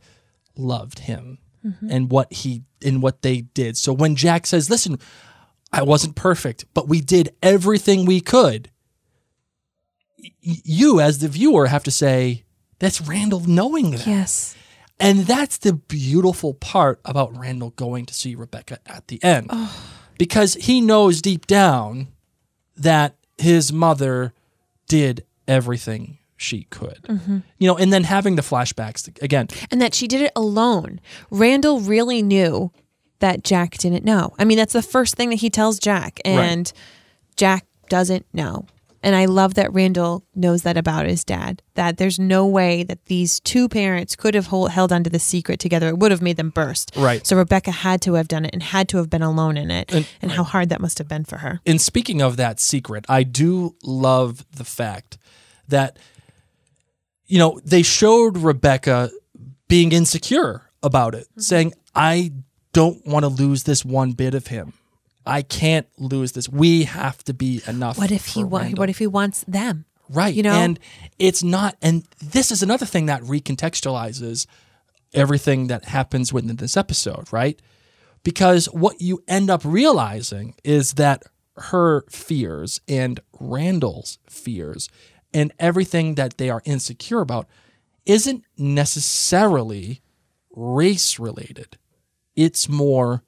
loved 0.55 0.99
him 0.99 1.39
mm-hmm. 1.65 1.89
and 1.89 2.11
what 2.11 2.31
he 2.31 2.63
and 2.85 3.01
what 3.01 3.23
they 3.23 3.41
did. 3.41 3.77
So 3.77 3.91
when 3.91 4.15
Jack 4.15 4.45
says, 4.45 4.69
"Listen, 4.69 4.99
I 5.73 5.81
wasn't 5.81 6.15
perfect, 6.15 6.65
but 6.75 6.87
we 6.87 7.01
did 7.01 7.35
everything 7.41 8.05
we 8.05 8.21
could." 8.21 8.69
y- 10.19 10.61
You 10.63 10.99
as 10.99 11.19
the 11.19 11.27
viewer 11.27 11.67
have 11.67 11.83
to 11.83 11.91
say, 11.91 12.43
"That's 12.79 13.01
Randall 13.01 13.41
knowing 13.41 13.91
that." 13.91 14.07
Yes. 14.07 14.55
And 14.99 15.21
that's 15.21 15.57
the 15.59 15.73
beautiful 15.73 16.53
part 16.55 16.99
about 17.05 17.37
Randall 17.37 17.69
going 17.71 18.07
to 18.07 18.13
see 18.13 18.33
Rebecca 18.33 18.79
at 18.87 19.07
the 19.07 19.23
end. 19.23 19.51
Because 20.17 20.55
he 20.55 20.81
knows 20.81 21.21
deep 21.21 21.45
down 21.45 22.07
that 22.75 23.15
his 23.37 23.71
mother 23.71 24.33
did 24.87 25.23
everything 25.47 26.17
she 26.35 26.63
could. 26.63 26.99
Mm-hmm. 27.03 27.39
You 27.59 27.67
know, 27.67 27.77
and 27.77 27.93
then 27.93 28.05
having 28.05 28.35
the 28.35 28.41
flashbacks 28.41 29.07
again. 29.21 29.47
and 29.71 29.81
that 29.81 29.93
she 29.93 30.07
did 30.07 30.21
it 30.21 30.31
alone. 30.35 30.99
Randall 31.29 31.79
really 31.79 32.21
knew 32.21 32.71
that 33.19 33.43
Jack 33.43 33.77
didn't 33.77 34.05
know. 34.05 34.33
I 34.39 34.45
mean, 34.45 34.57
that's 34.57 34.73
the 34.73 34.81
first 34.81 35.15
thing 35.15 35.29
that 35.29 35.37
he 35.37 35.49
tells 35.49 35.79
Jack, 35.79 36.19
and 36.23 36.71
Jack 37.35 37.65
doesn't 37.89 38.25
know. 38.33 38.65
And 39.03 39.15
I 39.15 39.25
love 39.25 39.53
that 39.53 39.73
Randall 39.73 40.23
knows 40.35 40.63
that 40.63 40.77
about 40.77 41.05
his 41.05 41.23
dad. 41.23 41.61
That 41.75 41.97
there's 41.97 42.17
no 42.17 42.45
way 42.45 42.83
that 42.83 43.05
these 43.05 43.39
two 43.39 43.69
parents 43.69 44.15
could 44.15 44.33
have 44.33 44.47
hold, 44.47 44.71
held 44.71 44.91
onto 44.91 45.09
the 45.09 45.19
secret 45.19 45.59
together. 45.59 45.87
It 45.87 45.99
would 45.99 46.11
have 46.11 46.21
made 46.21 46.37
them 46.37 46.49
burst. 46.49 46.91
Right. 46.95 47.25
So 47.25 47.37
Rebecca 47.37 47.71
had 47.71 48.01
to 48.03 48.13
have 48.15 48.27
done 48.27 48.45
it 48.45 48.51
and 48.53 48.63
had 48.63 48.89
to 48.89 48.97
have 48.97 49.09
been 49.09 49.21
alone 49.21 49.57
in 49.57 49.71
it, 49.71 49.93
and, 49.93 50.07
And- 50.21 50.31
how 50.31 50.43
hard 50.43 50.69
that 50.69 50.81
must 50.81 50.97
have 50.97 51.07
been 51.07 51.25
for 51.25 51.37
her. 51.37 51.61
And 51.65 51.79
speaking 51.79 52.21
of 52.21 52.37
that 52.37 52.59
secret, 52.59 53.05
I 53.07 53.23
do 53.23 53.75
love 53.83 54.45
the 54.51 54.65
fact 54.65 55.17
that 55.67 55.97
you 57.27 57.37
know, 57.37 57.59
they 57.63 57.83
showed 57.83 58.37
Rebecca 58.37 59.11
being 59.67 59.91
insecure 59.91 60.63
about 60.81 61.13
it, 61.13 61.27
mm-hmm. 61.31 61.41
saying, 61.41 61.73
I 61.93 62.31
don't 62.73 63.05
want 63.05 63.23
to 63.23 63.29
lose 63.29 63.63
this 63.63 63.83
one 63.83 64.13
bit 64.13 64.33
of 64.33 64.47
him. 64.47 64.73
I 65.27 65.41
can't 65.41 65.87
lose 65.97 66.31
this. 66.31 66.47
We 66.49 66.83
have 66.85 67.23
to 67.25 67.33
be 67.33 67.61
enough. 67.67 67.97
What 67.97 68.11
if 68.11 68.27
he 68.27 68.43
wa- 68.43 68.63
What 68.69 68.89
if 68.89 68.97
he 68.97 69.07
wants 69.07 69.43
them? 69.47 69.85
Right. 70.09 70.33
You 70.33 70.43
know? 70.43 70.53
And 70.53 70.79
it's 71.19 71.43
not, 71.43 71.75
and 71.81 72.05
this 72.23 72.51
is 72.51 72.63
another 72.63 72.85
thing 72.85 73.07
that 73.07 73.21
recontextualizes 73.23 74.47
everything 75.13 75.67
that 75.67 75.85
happens 75.85 76.31
within 76.31 76.55
this 76.57 76.77
episode, 76.77 77.31
right? 77.31 77.59
Because 78.23 78.65
what 78.67 79.01
you 79.01 79.23
end 79.27 79.49
up 79.49 79.61
realizing 79.63 80.55
is 80.63 80.93
that 80.93 81.23
her 81.57 82.05
fears 82.09 82.81
and 82.87 83.19
Randall's 83.39 84.19
fears 84.29 84.89
and 85.33 85.51
everything 85.59 86.15
that 86.15 86.37
they 86.37 86.49
are 86.49 86.61
insecure 86.65 87.21
about 87.21 87.47
isn't 88.05 88.43
necessarily 88.57 90.01
race 90.55 91.19
related, 91.19 91.77
it's 92.35 92.67
more 92.69 93.23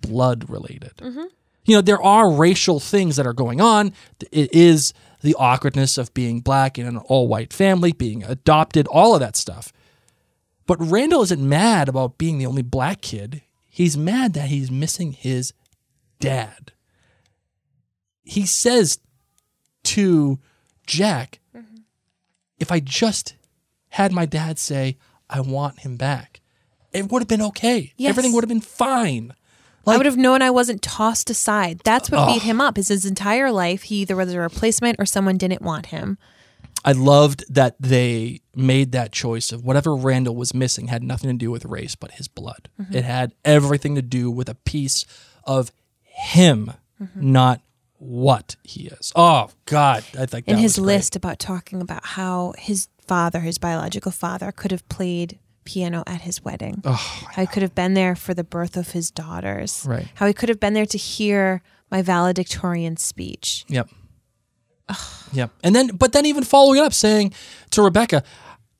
blood 0.00 0.48
related 0.48 0.96
mm-hmm. 0.98 1.24
you 1.64 1.74
know 1.74 1.80
there 1.80 2.02
are 2.02 2.30
racial 2.30 2.80
things 2.80 3.16
that 3.16 3.26
are 3.26 3.32
going 3.32 3.60
on. 3.60 3.92
It 4.30 4.52
is 4.54 4.92
the 5.20 5.34
awkwardness 5.34 5.98
of 5.98 6.14
being 6.14 6.40
black 6.40 6.78
in 6.78 6.86
an 6.86 6.96
all-white 6.96 7.52
family 7.52 7.92
being 7.92 8.22
adopted 8.22 8.86
all 8.86 9.14
of 9.14 9.20
that 9.20 9.36
stuff. 9.36 9.72
But 10.66 10.78
randall 10.80 11.22
isn't 11.22 11.46
mad 11.46 11.88
about 11.88 12.18
being 12.18 12.38
the 12.38 12.46
only 12.46 12.62
black 12.62 13.00
kid. 13.00 13.42
He's 13.68 13.96
mad 13.96 14.34
that 14.34 14.48
he's 14.48 14.70
missing 14.70 15.12
his 15.12 15.52
dad. 16.20 16.72
He 18.22 18.46
says 18.46 18.98
to 19.84 20.38
jack 20.86 21.40
mm-hmm. 21.56 21.76
if 22.58 22.70
i 22.70 22.80
just 22.80 23.34
had 23.90 24.12
my 24.12 24.26
dad 24.26 24.58
say 24.58 24.96
i 25.30 25.40
want 25.40 25.80
him 25.80 25.96
back 25.96 26.40
it 26.92 27.10
would 27.10 27.20
have 27.20 27.28
been 27.28 27.42
okay. 27.42 27.92
Yes. 27.96 28.10
everything 28.10 28.32
would 28.32 28.44
have 28.44 28.48
been 28.48 28.60
fine 28.60 29.34
I 29.86 29.96
would 29.96 30.06
have 30.06 30.16
known 30.16 30.42
I 30.42 30.50
wasn't 30.50 30.82
tossed 30.82 31.30
aside. 31.30 31.80
That's 31.84 32.10
what 32.10 32.26
beat 32.26 32.42
him 32.42 32.60
up. 32.60 32.76
Is 32.76 32.88
his 32.88 33.06
entire 33.06 33.50
life 33.50 33.84
he 33.84 34.02
either 34.02 34.16
was 34.16 34.32
a 34.32 34.38
replacement 34.38 34.96
or 34.98 35.06
someone 35.06 35.38
didn't 35.38 35.62
want 35.62 35.86
him. 35.86 36.18
I 36.84 36.92
loved 36.92 37.44
that 37.52 37.76
they 37.80 38.40
made 38.54 38.92
that 38.92 39.12
choice 39.12 39.50
of 39.50 39.64
whatever 39.64 39.96
Randall 39.96 40.36
was 40.36 40.54
missing 40.54 40.88
had 40.88 41.02
nothing 41.02 41.28
to 41.30 41.36
do 41.36 41.50
with 41.50 41.64
race, 41.64 41.94
but 41.94 42.12
his 42.12 42.28
blood. 42.28 42.68
Mm-hmm. 42.80 42.96
It 42.96 43.04
had 43.04 43.34
everything 43.44 43.94
to 43.96 44.02
do 44.02 44.30
with 44.30 44.48
a 44.48 44.54
piece 44.54 45.04
of 45.44 45.72
him 46.02 46.72
mm-hmm. 47.00 47.32
not 47.32 47.60
what 47.98 48.56
he 48.62 48.86
is. 48.86 49.12
Oh 49.16 49.50
God, 49.66 50.04
I 50.18 50.26
think 50.26 50.46
in 50.46 50.56
that 50.56 50.62
his 50.62 50.78
list 50.78 51.16
about 51.16 51.38
talking 51.38 51.80
about 51.80 52.04
how 52.04 52.54
his 52.58 52.88
father, 53.06 53.40
his 53.40 53.58
biological 53.58 54.12
father, 54.12 54.52
could 54.52 54.70
have 54.70 54.88
played 54.88 55.38
piano 55.68 56.02
at 56.06 56.22
his 56.22 56.42
wedding. 56.42 56.80
Oh, 56.84 57.28
how 57.34 57.42
he 57.42 57.46
could 57.46 57.62
have 57.62 57.74
been 57.74 57.92
there 57.92 58.16
for 58.16 58.32
the 58.32 58.42
birth 58.42 58.76
of 58.76 58.92
his 58.92 59.10
daughters. 59.10 59.84
Right. 59.86 60.08
How 60.14 60.26
he 60.26 60.32
could 60.32 60.48
have 60.48 60.58
been 60.58 60.72
there 60.72 60.86
to 60.86 60.98
hear 60.98 61.62
my 61.90 62.00
valedictorian 62.00 62.96
speech. 62.96 63.66
Yep. 63.68 63.90
Yep. 65.32 65.50
And 65.62 65.76
then, 65.76 65.88
but 65.88 66.12
then 66.12 66.24
even 66.24 66.42
following 66.42 66.80
it 66.80 66.84
up, 66.84 66.94
saying 66.94 67.34
to 67.72 67.82
Rebecca, 67.82 68.22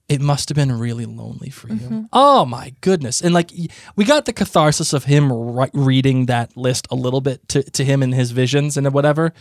it 0.08 0.22
must 0.22 0.48
have 0.48 0.56
been 0.56 0.72
really 0.72 1.04
lonely 1.04 1.50
for 1.50 1.68
you. 1.68 1.74
Mm-hmm. 1.74 2.02
Oh 2.14 2.46
my 2.46 2.72
goodness. 2.80 3.20
And 3.20 3.34
like, 3.34 3.52
we 3.94 4.04
got 4.06 4.24
the 4.24 4.32
catharsis 4.32 4.94
of 4.94 5.04
him 5.04 5.30
ri- 5.30 5.70
reading 5.74 6.24
that 6.26 6.56
list 6.56 6.88
a 6.90 6.94
little 6.94 7.20
bit 7.20 7.46
to, 7.50 7.62
to 7.62 7.84
him 7.84 8.02
in 8.02 8.12
his 8.12 8.30
visions 8.30 8.78
and 8.78 8.90
whatever. 8.94 9.34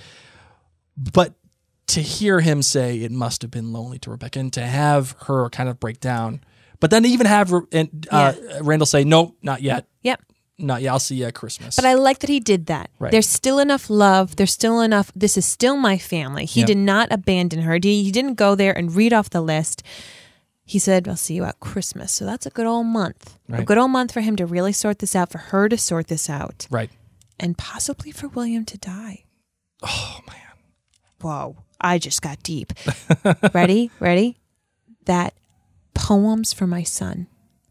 But 0.97 1.35
to 1.87 2.01
hear 2.01 2.41
him 2.41 2.61
say 2.61 2.97
it 2.97 3.11
must 3.11 3.41
have 3.43 3.51
been 3.51 3.71
lonely 3.71 3.97
to 3.99 4.11
Rebecca 4.11 4.39
and 4.39 4.51
to 4.51 4.65
have 4.65 5.15
her 5.27 5.49
kind 5.49 5.69
of 5.69 5.79
break 5.79 6.01
down, 6.01 6.41
but 6.79 6.91
then 6.91 7.03
they 7.03 7.09
even 7.09 7.27
have 7.27 7.53
and, 7.71 8.07
uh, 8.11 8.33
Randall 8.61 8.85
say, 8.85 9.03
no, 9.03 9.35
not 9.41 9.61
yet. 9.61 9.87
Yep. 10.03 10.21
Not 10.59 10.81
yet. 10.81 10.89
I'll 10.91 10.99
see 10.99 11.15
you 11.15 11.25
at 11.25 11.35
Christmas. 11.35 11.75
But 11.75 11.85
I 11.85 11.93
like 11.93 12.19
that 12.19 12.29
he 12.29 12.39
did 12.39 12.65
that. 12.65 12.89
Right. 12.99 13.11
There's 13.11 13.29
still 13.29 13.59
enough 13.59 13.89
love. 13.91 14.37
There's 14.37 14.51
still 14.51 14.81
enough. 14.81 15.11
This 15.15 15.37
is 15.37 15.45
still 15.45 15.77
my 15.77 15.97
family. 15.99 16.45
He 16.45 16.61
Yep. 16.61 16.67
did 16.67 16.77
not 16.77 17.11
abandon 17.11 17.61
her. 17.61 17.77
He 17.81 18.03
he 18.03 18.11
didn't 18.11 18.35
go 18.35 18.55
there 18.55 18.75
and 18.75 18.95
read 18.95 19.13
off 19.13 19.29
the 19.29 19.41
list. 19.41 19.83
He 20.65 20.79
said, 20.79 21.07
I'll 21.07 21.15
see 21.15 21.35
you 21.35 21.43
at 21.45 21.59
Christmas. 21.59 22.11
So 22.11 22.25
that's 22.25 22.45
a 22.45 22.49
good 22.49 22.65
old 22.65 22.87
month. 22.87 23.37
A 23.53 23.63
good 23.63 23.77
old 23.77 23.91
month 23.91 24.11
for 24.11 24.21
him 24.21 24.35
to 24.35 24.45
really 24.45 24.73
sort 24.73 24.99
this 24.99 25.15
out, 25.15 25.31
for 25.31 25.37
her 25.37 25.69
to 25.69 25.77
sort 25.77 26.07
this 26.07 26.29
out, 26.29 26.67
right. 26.69 26.89
and 27.39 27.57
possibly 27.57 28.11
for 28.11 28.27
William 28.27 28.65
to 28.65 28.77
die. 28.77 29.23
Oh 29.83 30.19
man. 30.27 30.41
Whoa. 31.21 31.57
I 31.79 31.99
just 31.99 32.21
got 32.23 32.41
deep. 32.43 32.73
ready? 33.53 33.91
Ready? 33.99 34.39
That 35.05 35.33
poems 36.07 36.53
for 36.53 36.65
my 36.67 36.83
son. 36.83 37.27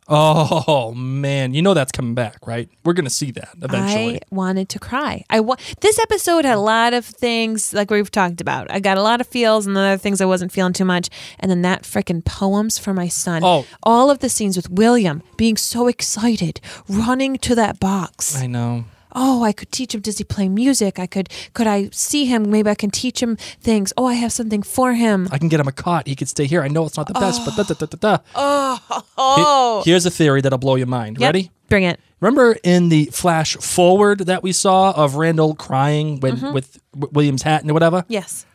Oh 0.09 0.93
man, 0.95 1.53
you 1.53 1.63
know 1.63 1.75
that's 1.75 1.91
coming 1.91 2.15
back, 2.15 2.47
right? 2.47 2.69
We're 2.85 2.93
gonna 2.93 3.11
see 3.11 3.33
that 3.33 3.49
eventually. 3.61 4.17
I 4.17 4.21
wanted 4.31 4.69
to 4.69 4.79
cry. 4.79 5.25
I 5.29 5.41
wa- 5.41 5.57
this 5.81 5.99
episode 5.99 6.45
had 6.45 6.55
a 6.57 6.61
lot 6.61 6.95
of 6.95 7.05
things 7.05 7.75
like 7.75 7.91
we've 7.91 8.11
talked 8.11 8.41
about. 8.41 8.71
I 8.71 8.79
got 8.79 8.99
a 8.99 9.03
lot 9.03 9.21
of 9.21 9.27
feels 9.27 9.67
and 9.67 9.77
other 9.77 9.97
things 9.97 10.21
I 10.21 10.27
wasn't 10.27 10.53
feeling 10.53 10.75
too 10.75 10.85
much. 10.85 11.09
And 11.41 11.51
then 11.51 11.63
that 11.63 11.83
freaking 11.83 12.25
poems 12.25 12.79
for 12.79 12.95
my 12.95 13.09
son. 13.09 13.43
Oh. 13.43 13.67
all 13.83 14.11
of 14.11 14.21
the 14.21 14.29
scenes 14.29 14.57
with 14.57 14.71
William 14.71 15.23
being 15.37 15.57
so 15.57 15.89
excited, 15.89 16.61
running 16.89 17.39
to 17.39 17.55
that 17.57 17.81
box. 17.81 18.37
I 18.41 18.47
know. 18.47 18.85
Oh, 19.17 19.43
I 19.43 19.53
could 19.53 19.73
teach 19.73 19.95
him. 19.95 20.01
Does 20.03 20.19
he 20.19 20.25
play 20.25 20.49
music? 20.49 20.99
I 21.01 21.07
could. 21.07 21.29
Could 21.55 21.67
I 21.67 21.89
see 21.91 22.27
him? 22.27 22.51
Maybe 22.51 22.71
I 22.71 22.75
can 22.77 22.91
teach 22.91 23.21
him 23.23 23.35
things. 23.61 23.93
Oh, 23.97 24.07
I 24.07 24.15
have 24.15 24.31
something 24.31 24.63
for 24.63 24.93
him. 24.93 25.27
I 25.33 25.39
can 25.39 25.49
get 25.49 25.59
him 25.59 25.67
a 25.67 25.73
cot. 25.73 26.07
He 26.07 26.15
could 26.15 26.29
stay 26.29 26.47
here. 26.47 26.63
I 26.63 26.69
know 26.69 26.85
it's 26.87 26.97
not 26.97 27.09
the 27.09 27.15
best, 27.15 27.43
but 27.45 27.57
da, 27.57 27.63
da, 27.65 27.75
da, 27.75 27.87
da, 27.87 28.19
da. 28.19 28.19
Oh, 28.37 29.83
He- 29.85 29.91
Here's 29.91 30.07
a 30.07 30.11
theory 30.11 30.41
that'll 30.43 30.59
blow 30.59 30.77
your 30.77 30.87
mind. 30.87 31.19
Yep. 31.19 31.27
Ready? 31.29 31.51
Bring 31.69 31.83
it. 31.85 31.99
Remember 32.21 32.57
in 32.63 32.89
the 32.91 33.07
flash 33.07 33.57
forward 33.57 34.21
that 34.21 34.43
we 34.43 34.53
saw 34.53 34.93
of 34.93 35.17
Randall 35.17 35.55
crying 35.55 36.21
when 36.21 36.37
Mm-hmm. 36.37 36.53
with 36.53 36.79
William's 36.95 37.43
hat 37.43 37.63
and 37.63 37.73
whatever? 37.73 38.05
Yes. 38.09 38.47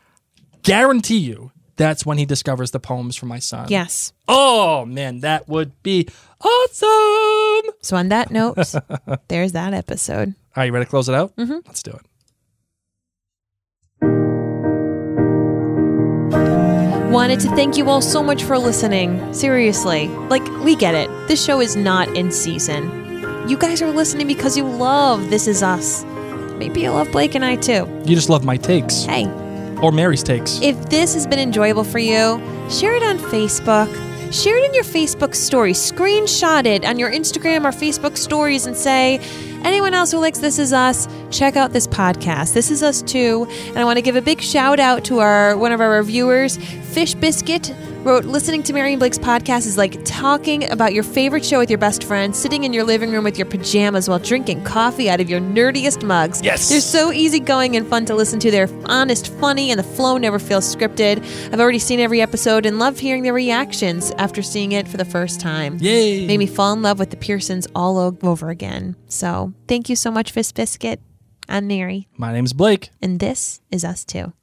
Guarantee 0.64 1.18
you 1.18 1.52
that's 1.76 2.06
when 2.06 2.18
he 2.18 2.26
discovers 2.26 2.72
the 2.72 2.80
poems 2.80 3.16
for 3.16 3.26
my 3.26 3.40
son. 3.40 3.68
Yes. 3.70 4.14
Oh 4.28 4.86
man, 4.86 5.22
that 5.22 5.48
would 5.48 5.82
be 5.84 6.08
awesome. 6.42 7.74
So 7.82 7.96
on 7.98 8.10
that 8.10 8.32
note, 8.32 8.58
there's 9.28 9.52
that 9.54 9.74
episode. 9.74 10.36
Are 10.56 10.66
you 10.66 10.72
ready 10.72 10.86
to 10.86 10.90
close 10.90 11.08
it 11.10 11.16
out? 11.16 11.36
Mm-hmm. 11.38 11.60
Let's 11.66 11.84
do 11.84 11.92
it. 11.92 12.02
Wanted 17.12 17.42
to 17.42 17.50
thank 17.56 17.76
you 17.78 17.90
all 17.90 18.02
so 18.02 18.24
much 18.24 18.44
for 18.44 18.58
listening. 18.58 19.34
Seriously. 19.34 20.08
Like, 20.08 20.46
we 20.64 20.78
get 20.78 20.96
it. 20.96 21.10
This 21.28 21.44
show 21.44 21.60
is 21.60 21.76
not 21.76 22.08
in 22.16 22.32
season. 22.32 22.90
You 23.50 23.58
guys 23.58 23.82
are 23.82 23.92
listening 23.92 24.28
because 24.28 24.56
you 24.56 24.64
love 24.64 25.30
This 25.30 25.46
Is 25.46 25.62
Us. 25.62 26.06
Maybe 26.58 26.82
you 26.82 26.92
love 26.92 27.12
Blake 27.12 27.36
and 27.36 27.44
I 27.44 27.58
too. 27.58 27.86
You 28.06 28.16
just 28.16 28.30
love 28.30 28.46
my 28.46 28.56
takes 28.56 29.04
Hey, 29.04 29.26
or 29.82 29.92
Mary's 29.92 30.24
takes. 30.24 30.60
if 30.62 30.90
this 30.90 31.14
has 31.14 31.26
been 31.28 31.40
enjoyable 31.40 31.84
for 31.84 32.00
you, 32.00 32.40
share 32.70 32.96
it 32.96 33.04
on 33.04 33.18
Facebook. 33.18 33.90
Share 34.32 34.58
it 34.58 34.64
in 34.64 34.74
your 34.74 34.86
Facebook 34.86 35.36
story. 35.36 35.74
Screenshot 35.74 36.66
it 36.66 36.86
on 36.86 36.98
your 36.98 37.12
Instagram 37.12 37.66
or 37.66 37.72
Facebook 37.72 38.16
stories 38.16 38.66
and 38.66 38.78
say, 38.78 39.20
anyone 39.66 39.94
else 39.94 40.12
who 40.14 40.20
likes 40.20 40.40
This 40.40 40.58
Is 40.58 40.72
Us, 40.72 41.06
check 41.32 41.58
out 41.58 41.74
this 41.74 41.86
podcast. 41.86 42.54
This 42.54 42.72
Is 42.72 42.82
Us 42.82 43.02
too. 43.02 43.46
And 43.68 43.78
I 43.78 43.84
want 43.84 43.98
to 43.98 44.02
give 44.02 44.16
a 44.16 44.22
big 44.22 44.40
shout 44.42 44.80
out 44.80 45.04
to 45.06 45.20
our 45.20 45.58
one 45.58 45.74
of 45.74 45.82
our 45.82 45.92
reviewers, 45.98 46.56
Fish 46.56 47.14
Biscuit. 47.14 47.76
Wrote, 48.04 48.26
listening 48.26 48.64
to 48.64 48.74
Mary 48.74 48.94
and 48.94 49.00
Blake's 49.00 49.20
podcast 49.20 49.68
is 49.68 49.78
like 49.78 50.04
talking 50.06 50.68
about 50.72 50.92
your 50.92 51.04
favorite 51.04 51.46
show 51.46 51.60
with 51.60 51.70
your 51.70 51.78
best 51.78 52.04
friend, 52.04 52.36
sitting 52.36 52.64
in 52.64 52.74
your 52.74 52.84
living 52.84 53.12
room 53.12 53.24
with 53.24 53.38
your 53.38 53.46
pajamas 53.46 54.10
while 54.10 54.18
drinking 54.18 54.64
coffee 54.64 55.08
out 55.08 55.22
of 55.22 55.30
your 55.30 55.40
nerdiest 55.40 56.02
mugs. 56.04 56.42
Yes. 56.42 56.68
They're 56.68 56.82
so 56.82 57.12
easygoing 57.12 57.76
and 57.76 57.86
fun 57.86 58.06
to 58.08 58.16
listen 58.16 58.40
to. 58.40 58.50
They're 58.50 58.68
honest, 58.86 59.32
funny, 59.36 59.70
and 59.70 59.78
the 59.78 59.84
flow 59.84 60.18
never 60.18 60.40
feels 60.40 60.76
scripted. 60.76 61.24
I've 61.54 61.60
already 61.60 61.78
seen 61.78 62.00
every 62.00 62.22
episode 62.22 62.66
and 62.66 62.80
love 62.80 62.98
hearing 62.98 63.22
their 63.22 63.34
reactions 63.36 64.10
after 64.18 64.42
seeing 64.42 64.72
it 64.72 64.88
for 64.88 64.98
the 64.98 65.06
first 65.06 65.40
time. 65.40 65.78
Yay. 65.80 66.26
Made 66.26 66.40
me 66.40 66.48
fall 66.48 66.74
in 66.74 66.82
love 66.82 66.98
with 66.98 67.12
the 67.12 67.18
Pearsons 67.18 67.68
all 67.76 68.00
over 68.00 68.50
again. 68.50 68.96
So 69.10 69.54
thank 69.68 69.90
you 69.90 69.96
so 69.96 70.10
much, 70.10 70.32
Fish 70.32 70.52
Biscuit. 70.52 71.00
I'm 71.48 71.68
Mary, 71.68 72.08
My 72.18 72.34
name's 72.34 72.54
Blake. 72.54 72.90
and 73.00 73.20
this 73.20 73.62
is 73.70 73.86
us 73.86 74.04
too. 74.06 74.34